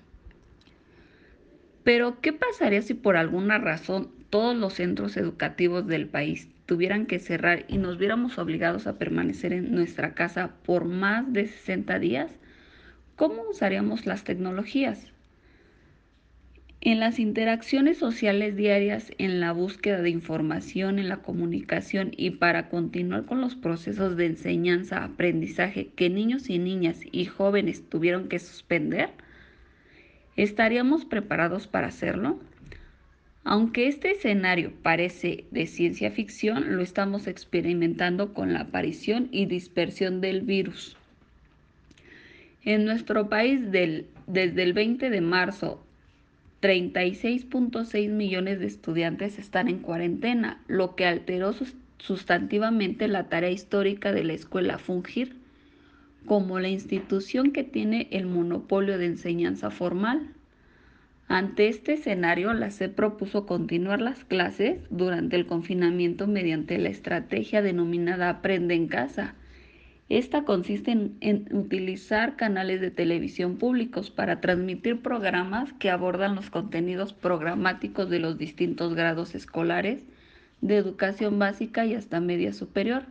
Pero, 1.85 2.21
¿qué 2.21 2.33
pasaría 2.33 2.83
si 2.83 2.95
por 2.95 3.17
alguna 3.17 3.59
razón 3.59 4.11
todos 4.31 4.57
los 4.57 4.75
centros 4.75 5.17
educativos 5.17 5.87
del 5.87 6.09
país 6.09 6.49
tuvieran 6.67 7.07
que 7.07 7.19
cerrar 7.19 7.65
y 7.69 7.79
nos 7.79 7.99
viéramos 7.99 8.39
obligados 8.39 8.87
a 8.87 8.99
permanecer 8.99 9.53
en 9.53 9.75
nuestra 9.75 10.15
casa 10.15 10.55
por 10.65 10.85
más 10.85 11.33
de 11.33 11.49
60 11.49 11.99
días? 11.99 12.31
¿Cómo 13.17 13.43
usaríamos 13.51 14.07
las 14.07 14.25
tecnologías? 14.25 15.13
En 16.85 16.99
las 16.99 17.21
interacciones 17.21 17.97
sociales 17.97 18.57
diarias, 18.57 19.13
en 19.19 19.39
la 19.39 19.53
búsqueda 19.53 20.03
de 20.03 20.11
información, 20.11 20.99
en 20.99 21.09
la 21.09 21.19
comunicación 21.19 22.11
y 22.17 22.31
para 22.31 22.69
continuar 22.69 23.25
con 23.25 23.41
los 23.41 23.55
procesos 23.55 24.17
de 24.17 24.27
enseñanza, 24.27 25.05
aprendizaje 25.05 25.91
que 25.95 26.11
niños 26.11 26.51
y 26.51 26.59
niñas 26.59 26.99
y 27.13 27.27
jóvenes 27.27 27.89
tuvieron 27.89 28.29
que 28.29 28.41
suspender, 28.41 29.11
¿estaríamos 30.35 31.05
preparados 31.05 31.69
para 31.69 31.87
hacerlo? 31.87 32.41
Aunque 33.45 33.87
este 33.87 34.11
escenario 34.11 34.73
parece 34.83 35.45
de 35.53 35.69
ciencia 35.69 36.11
ficción, 36.11 36.75
lo 36.75 36.83
estamos 36.83 37.29
experimentando 37.29 38.35
con 38.35 38.53
la 38.53 38.63
aparición 38.63 39.29
y 39.31 39.47
dispersión 39.47 40.21
del 40.21 40.41
virus. 40.41 40.97
En 42.65 42.85
nuestro 42.85 43.29
país 43.29 43.61
desde 43.71 44.63
el 44.65 44.73
20 44.73 45.11
de 45.11 45.21
marzo 45.21 45.87
36.6 46.63 48.09
millones 48.09 48.61
de 48.61 48.67
estudiantes 48.67 49.39
están 49.39 49.69
en 49.69 49.81
cuarentena, 49.81 50.63
lo 50.69 50.95
que 50.95 51.07
alteró 51.07 51.53
sustantivamente 51.99 53.09
la 53.09 53.29
tarea 53.29 53.51
histórica 53.51 54.13
de 54.13 54.23
la 54.23 54.33
escuela 54.35 54.79
Fungir 54.79 55.43
como 56.25 56.61
la 56.61 56.69
institución 56.69 57.51
que 57.51 57.65
tiene 57.65 58.07
el 58.13 58.27
monopolio 58.27 58.97
de 58.97 59.07
enseñanza 59.07 59.71
formal. 59.71 60.29
Ante 61.27 61.67
este 61.67 61.95
escenario, 61.95 62.53
la 62.53 62.71
SEP 62.71 62.95
propuso 62.95 63.45
continuar 63.45 64.01
las 64.01 64.25
clases 64.25 64.79
durante 64.91 65.35
el 65.35 65.47
confinamiento 65.47 66.29
mediante 66.29 66.79
la 66.79 66.91
estrategia 66.91 67.61
denominada 67.61 68.29
Aprende 68.29 68.75
en 68.75 68.87
casa. 68.87 69.35
Esta 70.13 70.45
consiste 70.45 70.91
en, 70.91 71.49
utilizar 71.53 72.37
canales 72.37 72.83
de 72.83 72.91
televisión 72.91 73.57
públicos 73.57 74.11
para 74.11 74.43
transmitir 74.43 75.01
programas 75.01 75.73
que 75.73 75.89
abordan 75.89 76.35
los 76.35 76.51
contenidos 76.51 77.15
programáticos 77.15 78.11
de 78.11 78.19
los 78.19 78.37
distintos 78.37 78.95
grados 78.95 79.35
escolares 79.35 80.03
de 80.61 80.77
educación 80.77 81.39
básica 81.39 81.87
y 81.87 81.95
hasta 81.95 82.21
media 82.21 82.53
superior. 82.53 83.05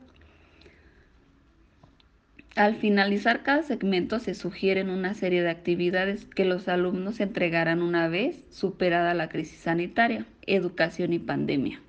Al 2.56 2.76
finalizar 2.76 3.42
cada 3.42 3.64
segmento 3.64 4.20
se 4.20 4.36
sugieren 4.36 4.92
una 4.92 5.16
serie 5.16 5.42
de 5.42 5.50
actividades 5.50 6.26
que 6.26 6.46
los 6.46 6.68
alumnos 6.68 7.20
entregarán 7.20 7.82
una 7.82 8.10
vez 8.10 8.44
superada 8.52 9.16
la 9.16 9.28
crisis 9.28 9.58
sanitaria, 9.58 10.28
educación 10.46 11.14
y 11.14 11.18
pandemia. 11.18 11.82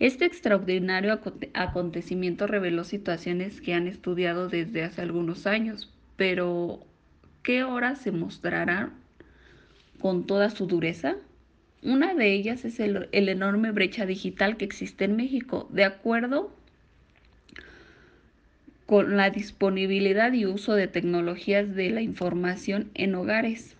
Este 0.00 0.24
extraordinario 0.24 1.20
acontecimiento 1.54 2.46
reveló 2.46 2.84
situaciones 2.84 3.60
que 3.60 3.74
han 3.74 3.86
estudiado 3.86 4.48
desde 4.48 4.82
hace 4.82 5.02
algunos 5.02 5.46
años, 5.46 5.92
pero 6.16 6.80
¿qué 7.42 7.62
horas 7.62 8.00
se 8.00 8.10
mostrarán 8.10 8.92
con 10.00 10.26
toda 10.26 10.50
su 10.50 10.66
dureza? 10.66 11.16
Una 11.82 12.14
de 12.14 12.32
ellas 12.32 12.64
es 12.64 12.80
el, 12.80 13.08
el 13.12 13.28
enorme 13.28 13.70
brecha 13.70 14.04
digital 14.04 14.56
que 14.56 14.64
existe 14.64 15.04
en 15.04 15.16
México. 15.16 15.68
De 15.70 15.84
acuerdo 15.84 16.50
con 18.86 19.16
la 19.16 19.30
disponibilidad 19.30 20.32
y 20.32 20.46
uso 20.46 20.74
de 20.74 20.88
tecnologías 20.88 21.74
de 21.74 21.90
la 21.90 22.02
información 22.02 22.90
en 22.94 23.14
hogares. 23.14 23.76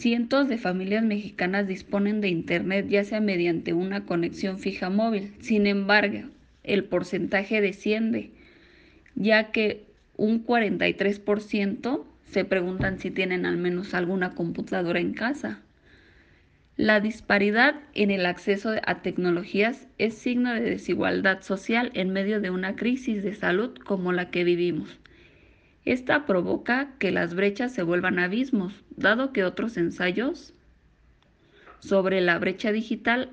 Cientos 0.00 0.48
de 0.48 0.56
familias 0.56 1.04
mexicanas 1.04 1.68
disponen 1.68 2.22
de 2.22 2.28
Internet 2.28 2.86
ya 2.88 3.04
sea 3.04 3.20
mediante 3.20 3.74
una 3.74 4.06
conexión 4.06 4.58
fija 4.58 4.88
móvil. 4.88 5.34
Sin 5.40 5.66
embargo, 5.66 6.20
el 6.64 6.84
porcentaje 6.84 7.60
desciende, 7.60 8.30
ya 9.14 9.52
que 9.52 9.84
un 10.16 10.46
43% 10.46 12.02
se 12.30 12.44
preguntan 12.46 12.98
si 12.98 13.10
tienen 13.10 13.44
al 13.44 13.58
menos 13.58 13.92
alguna 13.92 14.30
computadora 14.30 15.00
en 15.00 15.12
casa. 15.12 15.60
La 16.78 17.00
disparidad 17.00 17.74
en 17.92 18.10
el 18.10 18.24
acceso 18.24 18.72
a 18.82 19.02
tecnologías 19.02 19.86
es 19.98 20.14
signo 20.14 20.54
de 20.54 20.62
desigualdad 20.62 21.42
social 21.42 21.90
en 21.92 22.08
medio 22.08 22.40
de 22.40 22.48
una 22.48 22.74
crisis 22.74 23.22
de 23.22 23.34
salud 23.34 23.76
como 23.84 24.12
la 24.12 24.30
que 24.30 24.44
vivimos. 24.44 24.98
Esta 25.84 26.26
provoca 26.26 26.92
que 26.98 27.10
las 27.10 27.34
brechas 27.34 27.72
se 27.72 27.82
vuelvan 27.82 28.18
abismos, 28.18 28.74
dado 28.96 29.32
que 29.32 29.44
otros 29.44 29.76
ensayos 29.76 30.52
sobre 31.80 32.20
la 32.20 32.38
brecha 32.38 32.70
digital 32.72 33.30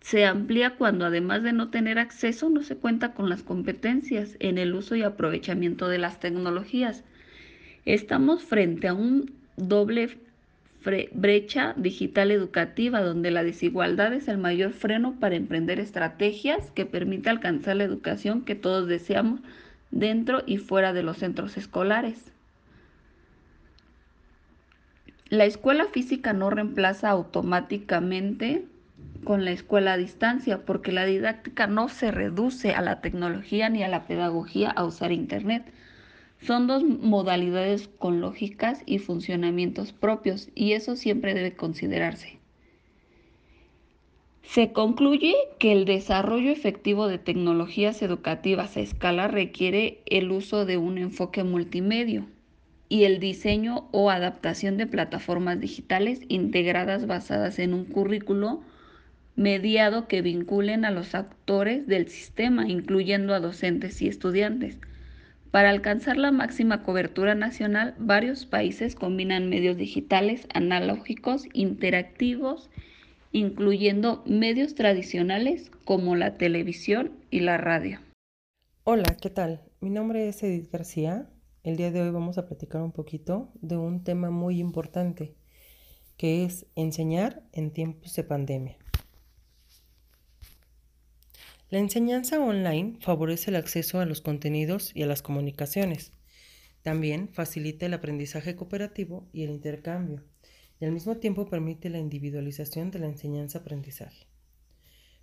se 0.00 0.24
amplía 0.24 0.76
cuando 0.76 1.04
además 1.04 1.42
de 1.42 1.52
no 1.52 1.70
tener 1.70 1.98
acceso 1.98 2.50
no 2.50 2.62
se 2.62 2.76
cuenta 2.76 3.12
con 3.12 3.28
las 3.28 3.42
competencias 3.42 4.36
en 4.40 4.58
el 4.58 4.74
uso 4.74 4.96
y 4.96 5.02
aprovechamiento 5.02 5.88
de 5.88 5.98
las 5.98 6.20
tecnologías. 6.20 7.04
Estamos 7.84 8.42
frente 8.42 8.88
a 8.88 8.94
un 8.94 9.32
doble 9.56 10.18
brecha 11.12 11.74
digital 11.76 12.30
educativa, 12.30 13.02
donde 13.02 13.30
la 13.30 13.44
desigualdad 13.44 14.14
es 14.14 14.28
el 14.28 14.38
mayor 14.38 14.72
freno 14.72 15.16
para 15.20 15.36
emprender 15.36 15.78
estrategias 15.78 16.70
que 16.70 16.86
permitan 16.86 17.36
alcanzar 17.36 17.76
la 17.76 17.84
educación 17.84 18.42
que 18.42 18.54
todos 18.54 18.88
deseamos 18.88 19.40
dentro 19.90 20.42
y 20.46 20.58
fuera 20.58 20.92
de 20.92 21.02
los 21.02 21.18
centros 21.18 21.56
escolares. 21.56 22.32
La 25.28 25.44
escuela 25.44 25.86
física 25.86 26.32
no 26.32 26.50
reemplaza 26.50 27.08
automáticamente 27.10 28.64
con 29.24 29.44
la 29.44 29.52
escuela 29.52 29.92
a 29.92 29.96
distancia, 29.96 30.64
porque 30.64 30.92
la 30.92 31.04
didáctica 31.04 31.66
no 31.66 31.88
se 31.88 32.10
reduce 32.10 32.72
a 32.72 32.80
la 32.80 33.00
tecnología 33.00 33.68
ni 33.68 33.82
a 33.82 33.88
la 33.88 34.06
pedagogía 34.06 34.70
a 34.70 34.84
usar 34.84 35.12
Internet 35.12 35.72
son 36.42 36.66
dos 36.66 36.82
modalidades 36.82 37.88
con 37.98 38.20
lógicas 38.20 38.82
y 38.86 38.98
funcionamientos 38.98 39.92
propios 39.92 40.48
y 40.54 40.72
eso 40.72 40.96
siempre 40.96 41.34
debe 41.34 41.54
considerarse. 41.54 42.39
Se 44.42 44.72
concluye 44.72 45.34
que 45.58 45.72
el 45.72 45.84
desarrollo 45.84 46.50
efectivo 46.50 47.06
de 47.06 47.18
tecnologías 47.18 48.02
educativas 48.02 48.76
a 48.76 48.80
escala 48.80 49.28
requiere 49.28 50.00
el 50.06 50.30
uso 50.32 50.66
de 50.66 50.76
un 50.76 50.98
enfoque 50.98 51.44
multimedio 51.44 52.26
y 52.88 53.04
el 53.04 53.20
diseño 53.20 53.88
o 53.92 54.10
adaptación 54.10 54.76
de 54.76 54.88
plataformas 54.88 55.60
digitales 55.60 56.22
integradas 56.28 57.06
basadas 57.06 57.60
en 57.60 57.72
un 57.74 57.84
currículo 57.84 58.62
mediado 59.36 60.08
que 60.08 60.20
vinculen 60.20 60.84
a 60.84 60.90
los 60.90 61.14
actores 61.14 61.86
del 61.86 62.08
sistema, 62.08 62.68
incluyendo 62.68 63.32
a 63.32 63.40
docentes 63.40 64.02
y 64.02 64.08
estudiantes. 64.08 64.80
Para 65.52 65.70
alcanzar 65.70 66.16
la 66.16 66.32
máxima 66.32 66.82
cobertura 66.82 67.34
nacional, 67.34 67.94
varios 67.98 68.46
países 68.46 68.96
combinan 68.96 69.48
medios 69.48 69.76
digitales, 69.76 70.46
analógicos, 70.52 71.46
interactivos, 71.52 72.70
incluyendo 73.32 74.22
medios 74.26 74.74
tradicionales 74.74 75.70
como 75.84 76.16
la 76.16 76.36
televisión 76.36 77.24
y 77.30 77.40
la 77.40 77.58
radio. 77.58 78.00
Hola, 78.84 79.16
¿qué 79.20 79.30
tal? 79.30 79.62
Mi 79.80 79.90
nombre 79.90 80.28
es 80.28 80.42
Edith 80.42 80.70
García. 80.70 81.30
El 81.62 81.76
día 81.76 81.92
de 81.92 82.02
hoy 82.02 82.10
vamos 82.10 82.38
a 82.38 82.46
platicar 82.46 82.82
un 82.82 82.92
poquito 82.92 83.52
de 83.60 83.76
un 83.76 84.02
tema 84.02 84.30
muy 84.30 84.58
importante, 84.58 85.34
que 86.16 86.44
es 86.44 86.66
enseñar 86.74 87.42
en 87.52 87.70
tiempos 87.70 88.16
de 88.16 88.24
pandemia. 88.24 88.78
La 91.68 91.78
enseñanza 91.78 92.40
online 92.40 92.96
favorece 93.00 93.50
el 93.50 93.56
acceso 93.56 94.00
a 94.00 94.06
los 94.06 94.20
contenidos 94.20 94.90
y 94.92 95.04
a 95.04 95.06
las 95.06 95.22
comunicaciones. 95.22 96.12
También 96.82 97.28
facilita 97.28 97.86
el 97.86 97.94
aprendizaje 97.94 98.56
cooperativo 98.56 99.28
y 99.32 99.44
el 99.44 99.50
intercambio, 99.50 100.24
y 100.80 100.84
al 100.84 100.92
mismo 100.92 101.18
tiempo 101.18 101.46
permite 101.46 101.90
la 101.90 101.98
individualización 101.98 102.90
de 102.90 102.98
la 102.98 103.06
enseñanza-aprendizaje. 103.06 104.26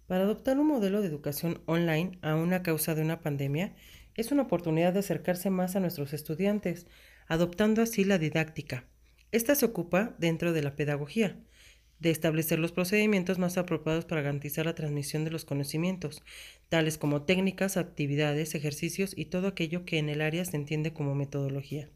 Para 0.06 0.24
adoptar 0.24 0.58
un 0.60 0.67
modelo 0.67 1.02
de 1.02 1.08
educación 1.08 1.62
online 1.65 2.20
a 2.22 2.36
una 2.36 2.63
causa 2.63 2.96
de 2.96 3.02
una 3.02 3.20
pandemia 3.20 3.76
es 4.15 4.32
una 4.32 4.43
oportunidad 4.43 4.93
de 4.93 5.00
acercarse 5.00 5.50
más 5.50 5.76
a 5.76 5.80
nuestros 5.80 6.13
estudiantes, 6.13 6.88
adoptando 7.28 7.82
así 7.82 8.04
la 8.04 8.17
didáctica. 8.17 8.86
Esta 9.32 9.56
se 9.56 9.65
ocupa 9.65 10.15
dentro 10.17 10.54
de 10.54 10.62
la 10.62 10.76
pedagogía, 10.76 11.38
de 12.00 12.12
establecer 12.12 12.60
los 12.60 12.72
procedimientos 12.72 13.39
más 13.39 13.58
apropiados 13.58 14.06
para 14.06 14.22
garantizar 14.22 14.65
la 14.65 14.76
transmisión 14.76 15.26
de 15.26 15.32
los 15.32 15.46
conocimientos, 15.46 16.24
tales 16.70 16.98
como 16.98 17.24
técnicas, 17.24 17.76
actividades, 17.76 18.56
ejercicios 18.56 19.13
y 19.15 19.26
todo 19.26 19.48
aquello 19.48 19.84
que 19.86 19.98
en 19.98 20.10
el 20.10 20.22
área 20.22 20.46
se 20.46 20.56
entiende 20.56 20.93
como 20.93 21.15
metodología. 21.15 21.89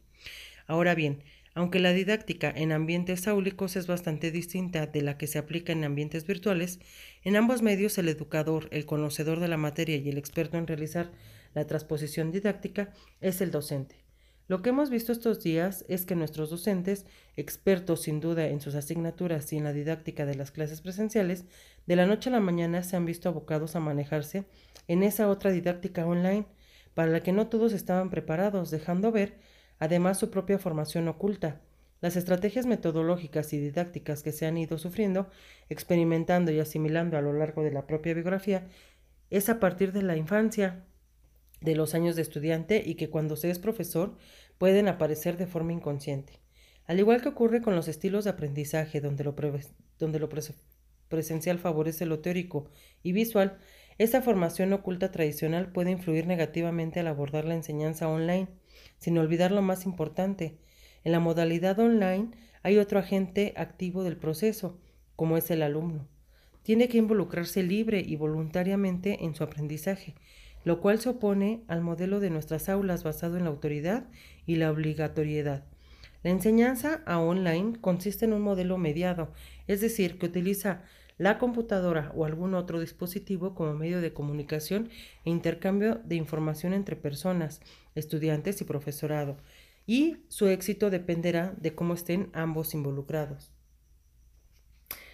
Ahora 0.67 0.95
bien, 0.95 1.24
aunque 1.53 1.79
la 1.79 1.93
didáctica 1.93 2.51
en 2.55 2.71
ambientes 2.71 3.27
áulicos 3.27 3.75
es 3.75 3.87
bastante 3.87 4.31
distinta 4.31 4.87
de 4.87 5.01
la 5.01 5.17
que 5.17 5.27
se 5.27 5.37
aplica 5.37 5.73
en 5.73 5.83
ambientes 5.83 6.25
virtuales, 6.25 6.79
en 7.23 7.35
ambos 7.35 7.61
medios 7.61 7.97
el 7.97 8.07
educador, 8.07 8.67
el 8.71 8.85
conocedor 8.85 9.39
de 9.39 9.47
la 9.47 9.57
materia 9.57 9.97
y 9.97 10.09
el 10.09 10.17
experto 10.17 10.57
en 10.57 10.67
realizar 10.67 11.11
la 11.53 11.67
transposición 11.67 12.31
didáctica 12.31 12.93
es 13.19 13.41
el 13.41 13.51
docente. 13.51 14.01
Lo 14.47 14.61
que 14.61 14.69
hemos 14.69 14.89
visto 14.89 15.11
estos 15.11 15.41
días 15.41 15.85
es 15.87 16.05
que 16.05 16.15
nuestros 16.15 16.49
docentes, 16.49 17.05
expertos 17.37 18.01
sin 18.01 18.19
duda 18.19 18.47
en 18.47 18.59
sus 18.59 18.75
asignaturas 18.75 19.51
y 19.53 19.57
en 19.57 19.63
la 19.63 19.71
didáctica 19.71 20.25
de 20.25 20.35
las 20.35 20.51
clases 20.51 20.81
presenciales, 20.81 21.45
de 21.85 21.95
la 21.95 22.05
noche 22.05 22.29
a 22.29 22.33
la 22.33 22.41
mañana 22.41 22.83
se 22.83 22.97
han 22.97 23.05
visto 23.05 23.29
abocados 23.29 23.75
a 23.75 23.79
manejarse 23.79 24.45
en 24.87 25.03
esa 25.03 25.29
otra 25.29 25.51
didáctica 25.51 26.05
online, 26.05 26.45
para 26.93 27.11
la 27.11 27.21
que 27.21 27.31
no 27.31 27.47
todos 27.47 27.71
estaban 27.71 28.09
preparados, 28.09 28.71
dejando 28.71 29.13
ver 29.13 29.37
además 29.82 30.20
su 30.20 30.30
propia 30.30 30.60
formación 30.60 31.08
oculta. 31.08 31.60
Las 32.02 32.15
estrategias 32.15 32.67
metodológicas 32.67 33.52
y 33.52 33.60
didácticas 33.60 34.22
que 34.22 34.32
se 34.32 34.46
han 34.46 34.58
ido 34.58 34.78
sufriendo, 34.78 35.28
experimentando 35.70 36.52
y 36.52 36.60
asimilando 36.60 37.17
a 37.17 37.22
lo 37.22 37.34
largo 37.34 37.63
de 37.63 37.72
la 37.72 37.88
propia 37.88 38.13
biografía, 38.13 38.67
es 39.32 39.50
a 39.50 39.60
partir 39.60 39.91
de 39.91 40.04
la 40.04 40.15
infancia, 40.15 40.86
de 41.62 41.76
los 41.76 41.96
años 41.96 42.15
de 42.15 42.22
estudiante 42.22 42.84
y 42.86 42.94
que 42.94 43.10
cuando 43.10 43.36
se 43.36 43.50
es 43.50 43.58
profesor 43.58 44.17
pueden 44.60 44.88
aparecer 44.88 45.38
de 45.38 45.48
forma 45.48 45.74
inconsciente. 45.74 46.39
Al 46.86 47.00
igual 47.00 47.24
que 47.24 47.30
ocurre 47.30 47.62
con 47.62 47.76
los 47.76 47.88
estilos 47.88 48.26
de 48.26 48.32
aprendizaje 48.32 49.02
donde 49.02 49.24
lo, 49.24 49.36
donde 49.98 50.20
lo 50.20 50.30
presencial 51.08 51.58
favorece 51.58 52.06
lo 52.06 52.20
teórico 52.20 52.70
y 53.02 53.13
visual, 53.13 53.58
esta 53.98 54.22
formación 54.22 54.74
oculta 54.74 55.12
tradicional 55.12 55.72
puede 55.72 55.89
influir 55.89 56.28
negativamente 56.28 57.00
al 57.00 57.08
abordar 57.08 57.46
la 57.46 57.56
enseñanza 57.56 58.08
online, 58.08 58.48
sin 58.98 59.17
olvidar 59.17 59.52
lo 59.52 59.62
más 59.62 59.86
importante. 59.86 60.58
En 61.04 61.12
la 61.12 61.20
modalidad 61.20 61.80
online 61.80 62.32
hay 62.63 62.78
otro 62.78 63.00
agente 63.00 63.54
activo 63.58 64.04
del 64.04 64.17
proceso, 64.17 64.80
como 65.15 65.38
es 65.38 65.50
el 65.52 65.63
alumno. 65.63 66.08
Tiene 66.63 66.88
que 66.88 66.98
involucrarse 66.98 67.63
libre 67.63 68.04
y 68.06 68.15
voluntariamente 68.15 69.26
en 69.26 69.34
su 69.34 69.44
aprendizaje, 69.44 70.15
lo 70.63 70.80
cual 70.80 71.00
se 71.00 71.10
opone 71.10 71.63
al 71.67 71.82
modelo 71.82 72.20
de 72.20 72.30
nuestras 72.30 72.70
aulas 72.70 73.04
basado 73.04 73.38
en 73.38 73.46
la 73.46 73.50
autoridad 73.50 74.06
y 74.46 74.56
la 74.56 74.72
obligatoriedad. 74.72 75.63
La 76.24 76.30
enseñanza 76.30 77.02
a 77.08 77.20
online 77.20 77.80
consiste 77.82 78.26
en 78.26 78.34
un 78.34 78.44
modelo 78.44 78.78
mediado, 78.78 79.34
es 79.67 79.82
decir, 79.82 80.20
que 80.20 80.28
utiliza 80.28 80.84
la 81.17 81.39
computadora 81.39 82.12
o 82.15 82.26
algún 82.26 82.54
otro 82.54 82.80
dispositivo 82.80 83.56
como 83.56 83.74
medio 83.74 84.02
de 84.02 84.13
comunicación 84.13 84.89
e 85.26 85.30
intercambio 85.30 86.02
de 86.04 86.15
información 86.15 86.74
entre 86.74 86.96
personas, 86.96 87.62
estudiantes 87.95 88.62
y 88.62 88.63
profesorado, 88.63 89.38
y 89.86 90.17
su 90.27 90.47
éxito 90.47 90.89
dependerá 90.89 91.56
de 91.60 91.75
cómo 91.75 91.93
estén 91.93 92.30
ambos 92.34 92.73
involucrados. 92.73 93.51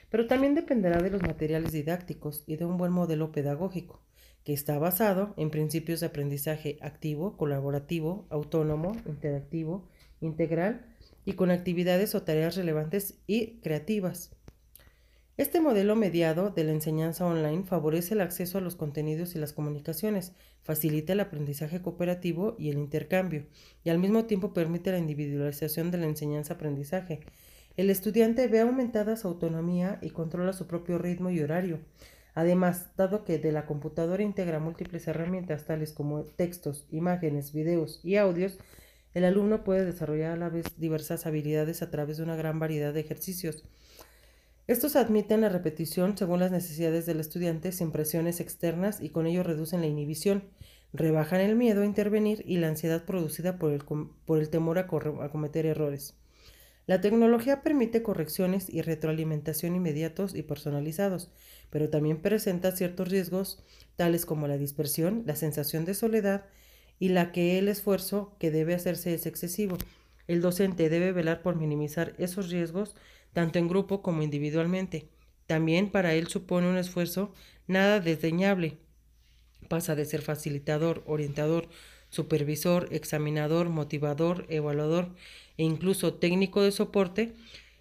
Pero 0.10 0.28
también 0.28 0.56
dependerá 0.56 1.02
de 1.02 1.10
los 1.10 1.22
materiales 1.22 1.72
didácticos 1.72 2.44
y 2.48 2.56
de 2.56 2.66
un 2.66 2.78
buen 2.78 2.92
modelo 2.92 3.32
pedagógico, 3.32 4.02
que 4.44 4.54
está 4.54 4.80
basado 4.80 5.34
en 5.36 5.50
principios 5.50 6.00
de 6.00 6.06
aprendizaje 6.06 6.78
activo, 6.82 7.36
colaborativo, 7.36 8.28
autónomo, 8.30 8.96
interactivo, 9.06 9.90
integral 10.22 10.86
y 11.26 11.34
con 11.34 11.52
actividades 11.52 12.16
o 12.16 12.24
tareas 12.24 12.56
relevantes 12.56 13.20
y 13.28 13.60
creativas. 13.60 14.37
Este 15.38 15.62
modelo 15.62 15.96
mediado 15.96 16.50
de 16.50 16.64
la 16.64 16.72
enseñanza 16.72 17.24
online 17.24 17.64
favorece 17.64 18.16
el 18.16 18.22
acceso 18.22 18.58
a 18.58 18.62
los 18.62 18.76
contenidos 18.76 19.36
y 19.36 19.38
las 19.38 19.54
comunicaciones, 19.54 20.34
facilita 20.64 21.14
el 21.14 21.20
aprendizaje 21.20 21.80
cooperativo 21.80 22.56
y 22.58 22.72
el 22.72 22.80
intercambio, 22.80 23.46
y 23.84 23.92
al 23.92 24.00
mismo 24.00 24.26
tiempo 24.26 24.52
permite 24.52 24.92
la 24.92 24.98
individualización 24.98 25.92
de 25.92 26.00
la 26.00 26.08
enseñanza-aprendizaje. 26.08 27.20
El 27.76 27.92
estudiante 27.92 28.48
ve 28.48 28.62
aumentada 28.62 29.16
su 29.16 29.28
autonomía 29.28 30.00
y 30.02 30.10
controla 30.10 30.54
su 30.54 30.66
propio 30.66 30.98
ritmo 30.98 31.30
y 31.30 31.40
horario. 31.40 31.82
Además, 32.34 32.88
dado 32.98 33.24
que 33.24 33.38
de 33.38 33.52
la 33.52 33.68
computadora 33.68 34.24
integra 34.24 34.58
múltiples 34.60 35.08
herramientas 35.08 35.66
tales 35.66 35.94
como 35.94 36.24
textos, 36.24 36.88
imágenes, 36.90 37.54
videos 37.54 38.00
y 38.04 38.16
audios, 38.16 38.58
el 39.14 39.24
alumno 39.24 39.64
puede 39.64 39.86
desarrollar 39.86 40.32
a 40.32 40.38
la 40.38 40.50
vez 40.50 40.66
diversas 40.78 41.28
habilidades 41.28 41.84
a 41.84 41.92
través 41.92 42.18
de 42.18 42.24
una 42.24 42.36
gran 42.36 42.58
variedad 42.58 42.92
de 42.92 43.02
ejercicios. 43.02 43.64
Estos 44.68 44.98
admiten 44.98 45.40
la 45.40 45.48
repetición 45.48 46.18
según 46.18 46.42
las 46.42 46.52
necesidades 46.52 47.06
del 47.06 47.22
estudiante 47.22 47.72
sin 47.72 47.94
presiones 47.94 48.42
externas 48.42 49.00
y 49.00 49.10
con 49.10 49.26
ello 49.26 49.42
reducen 49.42 49.80
la 49.80 49.88
inhibición, 49.88 50.44
rebajan 50.92 51.40
el 51.40 51.56
miedo 51.56 51.84
a 51.84 51.86
intervenir 51.86 52.44
y 52.46 52.58
la 52.58 52.68
ansiedad 52.68 53.06
producida 53.06 53.60
por 53.60 53.72
el, 53.72 53.86
por 54.26 54.40
el 54.40 54.50
temor 54.50 54.78
a, 54.78 54.82
a 54.82 55.30
cometer 55.30 55.66
errores. 55.66 56.16
La 56.86 57.00
tecnología 57.00 57.64
permite 57.64 58.04
correcciones 58.04 58.70
y 58.70 58.82
retroalimentación 58.82 59.74
inmediatos 59.74 60.36
y 60.36 60.44
personalizados, 60.44 61.32
pero 61.70 61.90
también 61.90 62.22
presenta 62.22 62.76
ciertos 62.76 63.08
riesgos 63.08 63.64
tales 63.96 64.26
como 64.26 64.50
la 64.50 64.58
dispersión, 64.58 65.24
la 65.26 65.38
sensación 65.38 65.86
de 65.86 65.94
soledad 65.94 66.46
y 67.00 67.10
la 67.10 67.32
que 67.32 67.58
el 67.58 67.70
esfuerzo 67.70 68.36
que 68.38 68.52
debe 68.52 68.74
hacerse 68.74 69.14
es 69.14 69.28
excesivo. 69.28 69.78
El 70.28 70.42
docente 70.42 70.90
debe 70.90 71.14
velar 71.14 71.42
por 71.42 71.56
minimizar 71.56 72.14
esos 72.18 72.50
riesgos 72.50 72.96
tanto 73.34 73.60
en 73.60 73.68
grupo 73.68 74.02
como 74.02 74.24
individualmente. 74.24 75.08
También 75.46 75.90
para 75.90 76.14
él 76.14 76.28
supone 76.28 76.70
un 76.70 76.78
esfuerzo 76.78 77.34
nada 77.68 78.00
desdeñable. 78.00 78.78
Pasa 79.70 79.96
de 79.96 80.06
ser 80.06 80.22
facilitador, 80.22 81.04
orientador, 81.06 81.70
supervisor, 82.10 82.88
examinador, 82.92 83.70
motivador, 83.70 84.46
evaluador 84.50 85.10
e 85.58 85.64
incluso 85.64 86.14
técnico 86.14 86.62
de 86.62 86.72
soporte 86.72 87.34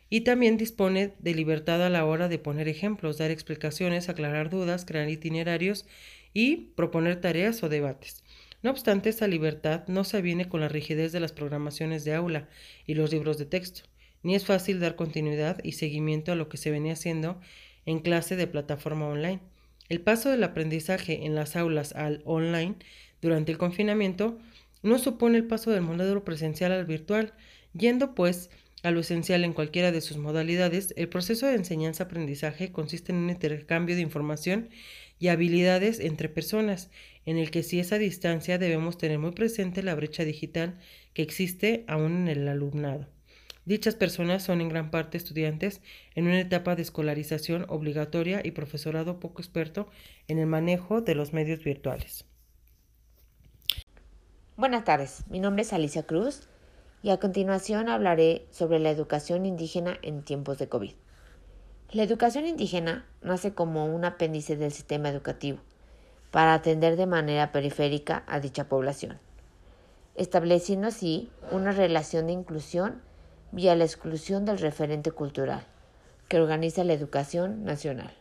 y 0.08 0.22
también 0.22 0.56
dispone 0.56 1.14
de 1.18 1.34
libertad 1.34 1.84
a 1.84 1.90
la 1.90 2.04
hora 2.04 2.28
de 2.28 2.38
poner 2.38 2.68
ejemplos, 2.68 3.18
dar 3.18 3.30
explicaciones, 3.30 4.08
aclarar 4.08 4.50
dudas, 4.50 4.84
crear 4.84 5.08
itinerarios 5.08 5.86
y 6.32 6.72
proponer 6.76 7.20
tareas 7.20 7.62
o 7.62 7.68
debates. 7.68 8.22
No 8.62 8.70
obstante, 8.70 9.08
esta 9.08 9.28
libertad 9.28 9.84
no 9.88 10.04
se 10.04 10.16
aviene 10.16 10.48
con 10.48 10.60
la 10.60 10.68
rigidez 10.68 11.12
de 11.12 11.20
las 11.20 11.32
programaciones 11.32 12.04
de 12.04 12.14
aula 12.14 12.48
y 12.86 12.94
los 12.94 13.12
libros 13.12 13.38
de 13.38 13.46
texto 13.46 13.82
ni 14.26 14.34
es 14.34 14.44
fácil 14.44 14.80
dar 14.80 14.96
continuidad 14.96 15.60
y 15.62 15.72
seguimiento 15.72 16.32
a 16.32 16.34
lo 16.34 16.48
que 16.48 16.56
se 16.56 16.72
venía 16.72 16.94
haciendo 16.94 17.40
en 17.84 18.00
clase 18.00 18.34
de 18.34 18.48
plataforma 18.48 19.06
online. 19.06 19.38
El 19.88 20.00
paso 20.00 20.30
del 20.30 20.42
aprendizaje 20.42 21.26
en 21.26 21.36
las 21.36 21.54
aulas 21.54 21.92
al 21.92 22.22
online 22.24 22.74
durante 23.22 23.52
el 23.52 23.58
confinamiento 23.58 24.36
no 24.82 24.98
supone 24.98 25.38
el 25.38 25.46
paso 25.46 25.70
del 25.70 25.82
modelo 25.82 26.24
presencial 26.24 26.72
al 26.72 26.86
virtual, 26.86 27.34
yendo 27.72 28.16
pues 28.16 28.50
a 28.82 28.90
lo 28.90 28.98
esencial 28.98 29.44
en 29.44 29.52
cualquiera 29.52 29.92
de 29.92 30.00
sus 30.00 30.16
modalidades, 30.16 30.92
el 30.96 31.08
proceso 31.08 31.46
de 31.46 31.54
enseñanza-aprendizaje 31.54 32.72
consiste 32.72 33.12
en 33.12 33.18
un 33.18 33.30
intercambio 33.30 33.94
de 33.94 34.02
información 34.02 34.70
y 35.20 35.28
habilidades 35.28 36.00
entre 36.00 36.28
personas, 36.28 36.90
en 37.26 37.38
el 37.38 37.52
que 37.52 37.62
si 37.62 37.78
es 37.78 37.92
a 37.92 37.98
distancia 37.98 38.58
debemos 38.58 38.98
tener 38.98 39.20
muy 39.20 39.30
presente 39.30 39.84
la 39.84 39.94
brecha 39.94 40.24
digital 40.24 40.80
que 41.14 41.22
existe 41.22 41.84
aún 41.86 42.22
en 42.22 42.28
el 42.28 42.48
alumnado. 42.48 43.06
Dichas 43.66 43.96
personas 43.96 44.44
son 44.44 44.60
en 44.60 44.68
gran 44.68 44.92
parte 44.92 45.18
estudiantes 45.18 45.80
en 46.14 46.28
una 46.28 46.38
etapa 46.38 46.76
de 46.76 46.82
escolarización 46.82 47.66
obligatoria 47.68 48.40
y 48.44 48.52
profesorado 48.52 49.18
poco 49.18 49.42
experto 49.42 49.88
en 50.28 50.38
el 50.38 50.46
manejo 50.46 51.00
de 51.00 51.16
los 51.16 51.32
medios 51.32 51.64
virtuales. 51.64 52.24
Buenas 54.56 54.84
tardes, 54.84 55.24
mi 55.28 55.40
nombre 55.40 55.62
es 55.62 55.72
Alicia 55.72 56.04
Cruz 56.04 56.48
y 57.02 57.10
a 57.10 57.18
continuación 57.18 57.88
hablaré 57.88 58.46
sobre 58.52 58.78
la 58.78 58.90
educación 58.90 59.44
indígena 59.46 59.98
en 60.02 60.22
tiempos 60.22 60.58
de 60.58 60.68
COVID. 60.68 60.92
La 61.90 62.04
educación 62.04 62.46
indígena 62.46 63.04
nace 63.20 63.52
como 63.52 63.86
un 63.86 64.04
apéndice 64.04 64.56
del 64.56 64.70
sistema 64.70 65.08
educativo 65.08 65.58
para 66.30 66.54
atender 66.54 66.94
de 66.94 67.06
manera 67.06 67.50
periférica 67.50 68.22
a 68.28 68.38
dicha 68.38 68.68
población, 68.68 69.18
estableciendo 70.14 70.86
así 70.86 71.32
una 71.50 71.72
relación 71.72 72.28
de 72.28 72.32
inclusión 72.34 73.02
vía 73.52 73.74
la 73.74 73.84
exclusión 73.84 74.44
del 74.44 74.58
referente 74.58 75.10
cultural 75.10 75.62
que 76.28 76.40
organiza 76.40 76.84
la 76.84 76.92
educación 76.92 77.64
nacional. 77.64 78.12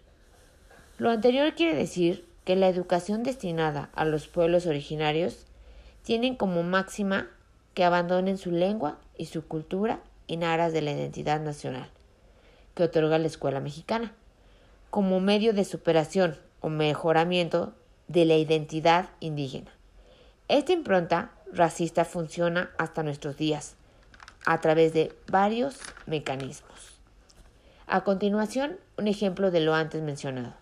Lo 0.97 1.09
anterior 1.09 1.53
quiere 1.55 1.75
decir 1.75 2.27
que 2.43 2.55
la 2.55 2.69
educación 2.69 3.23
destinada 3.23 3.89
a 3.95 4.05
los 4.05 4.27
pueblos 4.27 4.67
originarios 4.67 5.45
tienen 6.03 6.35
como 6.35 6.63
máxima 6.63 7.27
que 7.73 7.83
abandonen 7.83 8.37
su 8.37 8.51
lengua 8.51 8.99
y 9.17 9.25
su 9.25 9.47
cultura 9.47 9.99
en 10.27 10.43
aras 10.43 10.71
de 10.71 10.81
la 10.81 10.91
identidad 10.91 11.41
nacional 11.41 11.89
que 12.75 12.83
otorga 12.83 13.17
la 13.17 13.27
escuela 13.27 13.59
mexicana, 13.59 14.13
como 14.91 15.19
medio 15.19 15.53
de 15.53 15.63
superación 15.63 16.37
o 16.59 16.69
mejoramiento 16.69 17.73
de 18.07 18.25
la 18.25 18.35
identidad 18.35 19.09
indígena. 19.19 19.71
Esta 20.47 20.73
impronta 20.73 21.31
racista 21.51 22.05
funciona 22.05 22.69
hasta 22.77 23.01
nuestros 23.01 23.37
días, 23.37 23.75
a 24.45 24.61
través 24.61 24.93
de 24.93 25.15
varios 25.27 25.77
mecanismos. 26.05 26.95
A 27.87 28.03
continuación, 28.03 28.77
un 28.97 29.07
ejemplo 29.07 29.51
de 29.51 29.59
lo 29.59 29.75
antes 29.75 30.01
mencionado. 30.01 30.53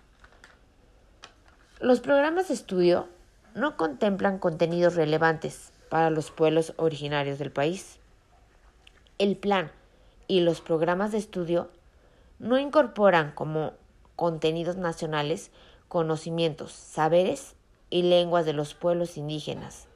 Los 1.79 1.99
programas 1.99 2.47
de 2.47 2.53
estudio 2.53 3.07
no 3.55 3.77
contemplan 3.77 4.39
contenidos 4.39 4.95
relevantes 4.95 5.71
para 5.89 6.09
los 6.09 6.31
pueblos 6.31 6.73
originarios 6.77 7.39
del 7.39 7.51
país. 7.51 7.99
El 9.19 9.37
plan 9.37 9.71
y 10.27 10.39
los 10.39 10.61
programas 10.61 11.11
de 11.11 11.17
estudio 11.19 11.69
no 12.39 12.57
incorporan 12.57 13.31
como 13.31 13.73
contenidos 14.15 14.77
nacionales 14.77 15.51
conocimientos, 15.87 16.71
saberes 16.71 17.55
y 17.89 18.01
lenguas 18.01 18.45
de 18.45 18.53
los 18.53 18.73
pueblos 18.73 19.17
indígenas, 19.17 19.87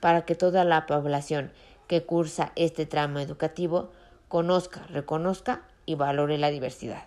para 0.00 0.24
que 0.24 0.34
toda 0.34 0.64
la 0.64 0.86
población 0.86 1.52
que 1.86 2.04
cursa 2.04 2.52
este 2.56 2.86
tramo 2.86 3.18
educativo 3.18 3.90
conozca, 4.28 4.86
reconozca 4.88 5.62
y 5.86 5.94
valore 5.94 6.38
la 6.38 6.50
diversidad. 6.50 7.04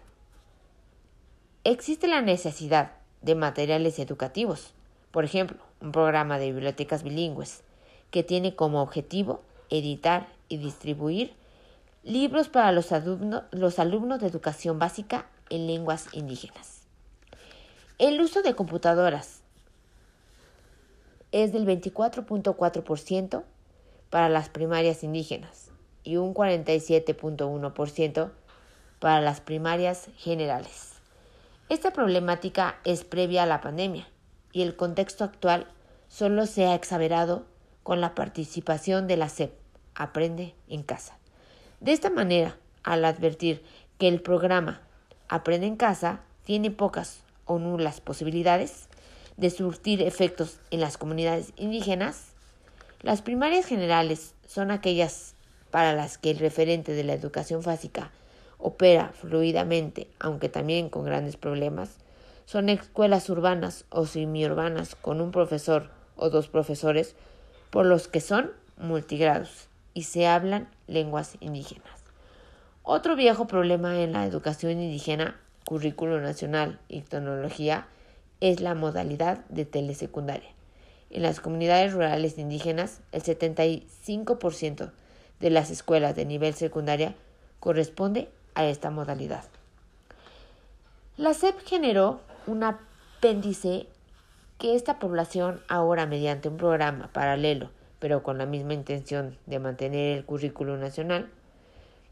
Existe 1.63 2.07
la 2.07 2.21
necesidad 2.21 2.91
de 3.21 3.35
materiales 3.35 3.99
educativos, 3.99 4.73
por 5.11 5.25
ejemplo, 5.25 5.57
un 5.81 5.91
programa 5.91 6.39
de 6.39 6.51
bibliotecas 6.51 7.03
bilingües 7.03 7.63
que 8.11 8.23
tiene 8.23 8.55
como 8.55 8.81
objetivo 8.81 9.41
editar 9.69 10.27
y 10.47 10.57
distribuir 10.57 11.33
libros 12.03 12.47
para 12.47 12.71
los, 12.71 12.91
alumnos 12.91 14.19
de 14.21 14.27
educación 14.27 14.79
básica 14.79 15.27
en 15.49 15.67
lenguas 15.67 16.07
indígenas. 16.13 16.83
El 17.99 18.21
uso 18.21 18.41
de 18.43 18.55
computadoras 18.55 19.41
es 21.31 21.51
del 21.51 21.65
24.4% 21.65 23.43
para 24.09 24.29
las 24.29 24.49
primarias 24.49 25.03
indígenas 25.03 25.71
y 26.03 26.17
un 26.17 26.33
47.1% 26.33 28.31
para 28.99 29.21
las 29.21 29.41
primarias 29.41 30.09
generales. 30.17 30.93
Esta 31.69 31.91
problemática 31.91 32.79
es 32.85 33.03
previa 33.03 33.43
a 33.43 33.47
la 33.47 33.61
pandemia 33.61 34.07
y 34.53 34.61
el 34.61 34.75
contexto 34.75 35.23
actual 35.23 35.67
solo 36.07 36.45
se 36.45 36.65
ha 36.65 36.75
exagerado 36.75 37.45
con 37.83 38.01
la 38.01 38.15
participación 38.15 39.07
de 39.07 39.17
la 39.17 39.29
SEP, 39.29 39.51
Aprende 39.95 40.55
en 40.67 40.83
Casa. 40.83 41.17
De 41.79 41.91
esta 41.91 42.09
manera, 42.09 42.57
al 42.83 43.03
advertir 43.05 43.63
que 43.97 44.07
el 44.07 44.21
programa 44.21 44.81
Aprende 45.29 45.67
en 45.67 45.75
Casa 45.75 46.21
tiene 46.43 46.71
pocas 46.71 47.23
o 47.45 47.59
nulas 47.59 47.99
posibilidades 47.99 48.87
de 49.35 49.49
surtir 49.49 50.01
efectos 50.01 50.59
en 50.71 50.79
las 50.79 50.97
comunidades 50.97 51.53
indígenas, 51.57 52.33
las 53.01 53.21
primarias 53.21 53.65
generales 53.65 54.33
son 54.47 54.71
aquellas 54.71 55.35
para 55.69 55.93
las 55.93 56.17
que 56.17 56.31
el 56.31 56.39
referente 56.39 56.93
de 56.93 57.03
la 57.03 57.13
educación 57.13 57.61
básica 57.61 58.11
opera 58.57 59.11
fluidamente, 59.13 60.07
aunque 60.19 60.49
también 60.49 60.89
con 60.89 61.05
grandes 61.05 61.37
problemas, 61.37 61.97
son 62.45 62.69
escuelas 62.69 63.29
urbanas 63.29 63.85
o 63.89 64.05
semiurbanas 64.05 64.95
con 64.95 65.21
un 65.21 65.31
profesor 65.31 65.91
o 66.15 66.29
dos 66.29 66.47
profesores, 66.47 67.15
por 67.69 67.85
los 67.85 68.07
que 68.07 68.21
son 68.21 68.51
multigrados 68.77 69.67
y 69.93 70.03
se 70.03 70.25
hablan 70.25 70.67
lenguas 70.87 71.37
indígenas. 71.39 72.03
Otro 72.81 73.15
viejo 73.15 73.45
problema 73.45 73.99
en 73.99 74.13
la 74.13 74.25
educación 74.25 74.81
indígena, 74.81 75.39
currículo 75.65 76.19
nacional 76.21 76.79
y 76.87 77.01
tecnología 77.01 77.85
es 78.39 78.61
la 78.61 78.73
modalidad 78.73 79.45
de 79.49 79.65
telesecundaria. 79.65 80.56
En 81.09 81.21
las 81.21 81.39
comunidades 81.39 81.93
rurales 81.93 82.37
indígenas, 82.37 83.01
el 83.11 83.23
75% 83.23 84.91
de 85.39 85.49
las 85.49 85.69
escuelas 85.69 86.15
de 86.15 86.25
nivel 86.25 86.53
secundaria 86.53 87.15
corresponde 87.59 88.29
a 88.55 88.65
esta 88.65 88.89
modalidad. 88.89 89.45
La 91.15 91.33
SEP 91.33 91.59
generó 91.65 92.19
un 92.45 92.63
apéndice 92.63 93.87
que 94.57 94.75
esta 94.75 94.99
población 94.99 95.61
ahora 95.67 96.05
mediante 96.05 96.49
un 96.49 96.57
programa 96.57 97.09
paralelo, 97.13 97.69
pero 97.99 98.21
con 98.23 98.37
la 98.37 98.45
misma 98.45 98.73
intención 98.73 99.37
de 99.45 99.59
mantener 99.59 100.17
el 100.17 100.25
currículo 100.25 100.77
nacional, 100.77 101.29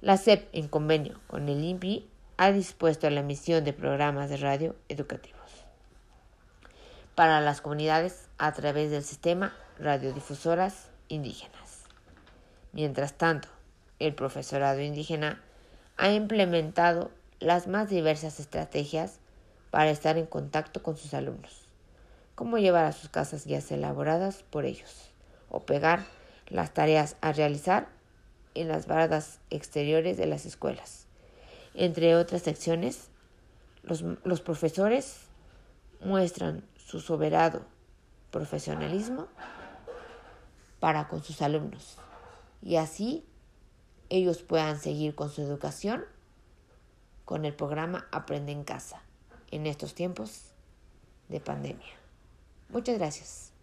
la 0.02 0.18
SEP 0.18 0.48
en 0.54 0.68
convenio 0.68 1.20
con 1.28 1.50
el 1.50 1.64
INPI 1.64 2.08
ha 2.38 2.52
dispuesto 2.52 3.10
la 3.10 3.22
emisión 3.22 3.64
de 3.64 3.74
programas 3.74 4.30
de 4.30 4.38
radio 4.38 4.76
educativos 4.90 5.35
para 7.16 7.42
las 7.42 7.62
comunidades 7.62 8.28
a 8.38 8.52
través 8.52 8.92
del 8.92 9.04
sistema 9.04 9.56
radiodifusoras 9.80 10.90
indígenas. 11.08 11.84
Mientras 12.74 13.14
tanto, 13.14 13.48
el 14.00 14.14
profesorado 14.14 14.82
indígena 14.82 15.42
ha 15.98 16.12
implementado 16.12 17.12
las 17.40 17.68
más 17.68 17.90
diversas 17.90 18.40
estrategias 18.40 19.20
para 19.72 19.90
estar 19.90 20.18
en 20.18 20.26
contacto 20.26 20.84
con 20.84 20.98
sus 20.98 21.14
alumnos, 21.14 21.68
como 22.36 22.58
llevar 22.58 22.86
a 22.86 22.92
sus 22.92 23.10
casas 23.10 23.46
guías 23.46 23.72
elaboradas 23.72 24.44
por 24.44 24.66
ellos, 24.66 25.12
o 25.50 25.62
pegar 25.62 26.06
las 26.48 26.74
tareas 26.74 27.16
a 27.22 27.32
realizar 27.32 27.88
en 28.56 28.68
las 28.68 28.88
bardas 28.88 29.40
exteriores 29.50 30.18
de 30.18 30.26
las 30.26 30.46
escuelas. 30.46 31.08
Entre 31.74 32.16
otras 32.16 32.42
secciones, 32.42 33.10
los, 33.84 34.04
los 34.24 34.42
profesores 34.42 35.22
muestran 36.02 36.64
su 36.86 37.02
soberano 37.02 37.62
profesionalismo 38.32 39.28
para 40.80 41.08
con 41.08 41.24
sus 41.24 41.42
alumnos 41.42 41.98
y 42.62 42.76
así 42.76 43.26
ellos 44.10 44.44
puedan 44.44 44.80
seguir 44.80 45.16
con 45.16 45.30
su 45.30 45.42
educación 45.42 46.06
con 47.26 47.44
el 47.44 47.56
programa 47.56 48.08
Aprende 48.12 48.52
en 48.52 48.64
casa 48.64 49.02
en 49.50 49.66
estos 49.66 49.96
tiempos 49.96 50.52
de 51.28 51.40
pandemia. 51.40 51.88
Muchas 52.70 52.98
gracias. 53.00 53.55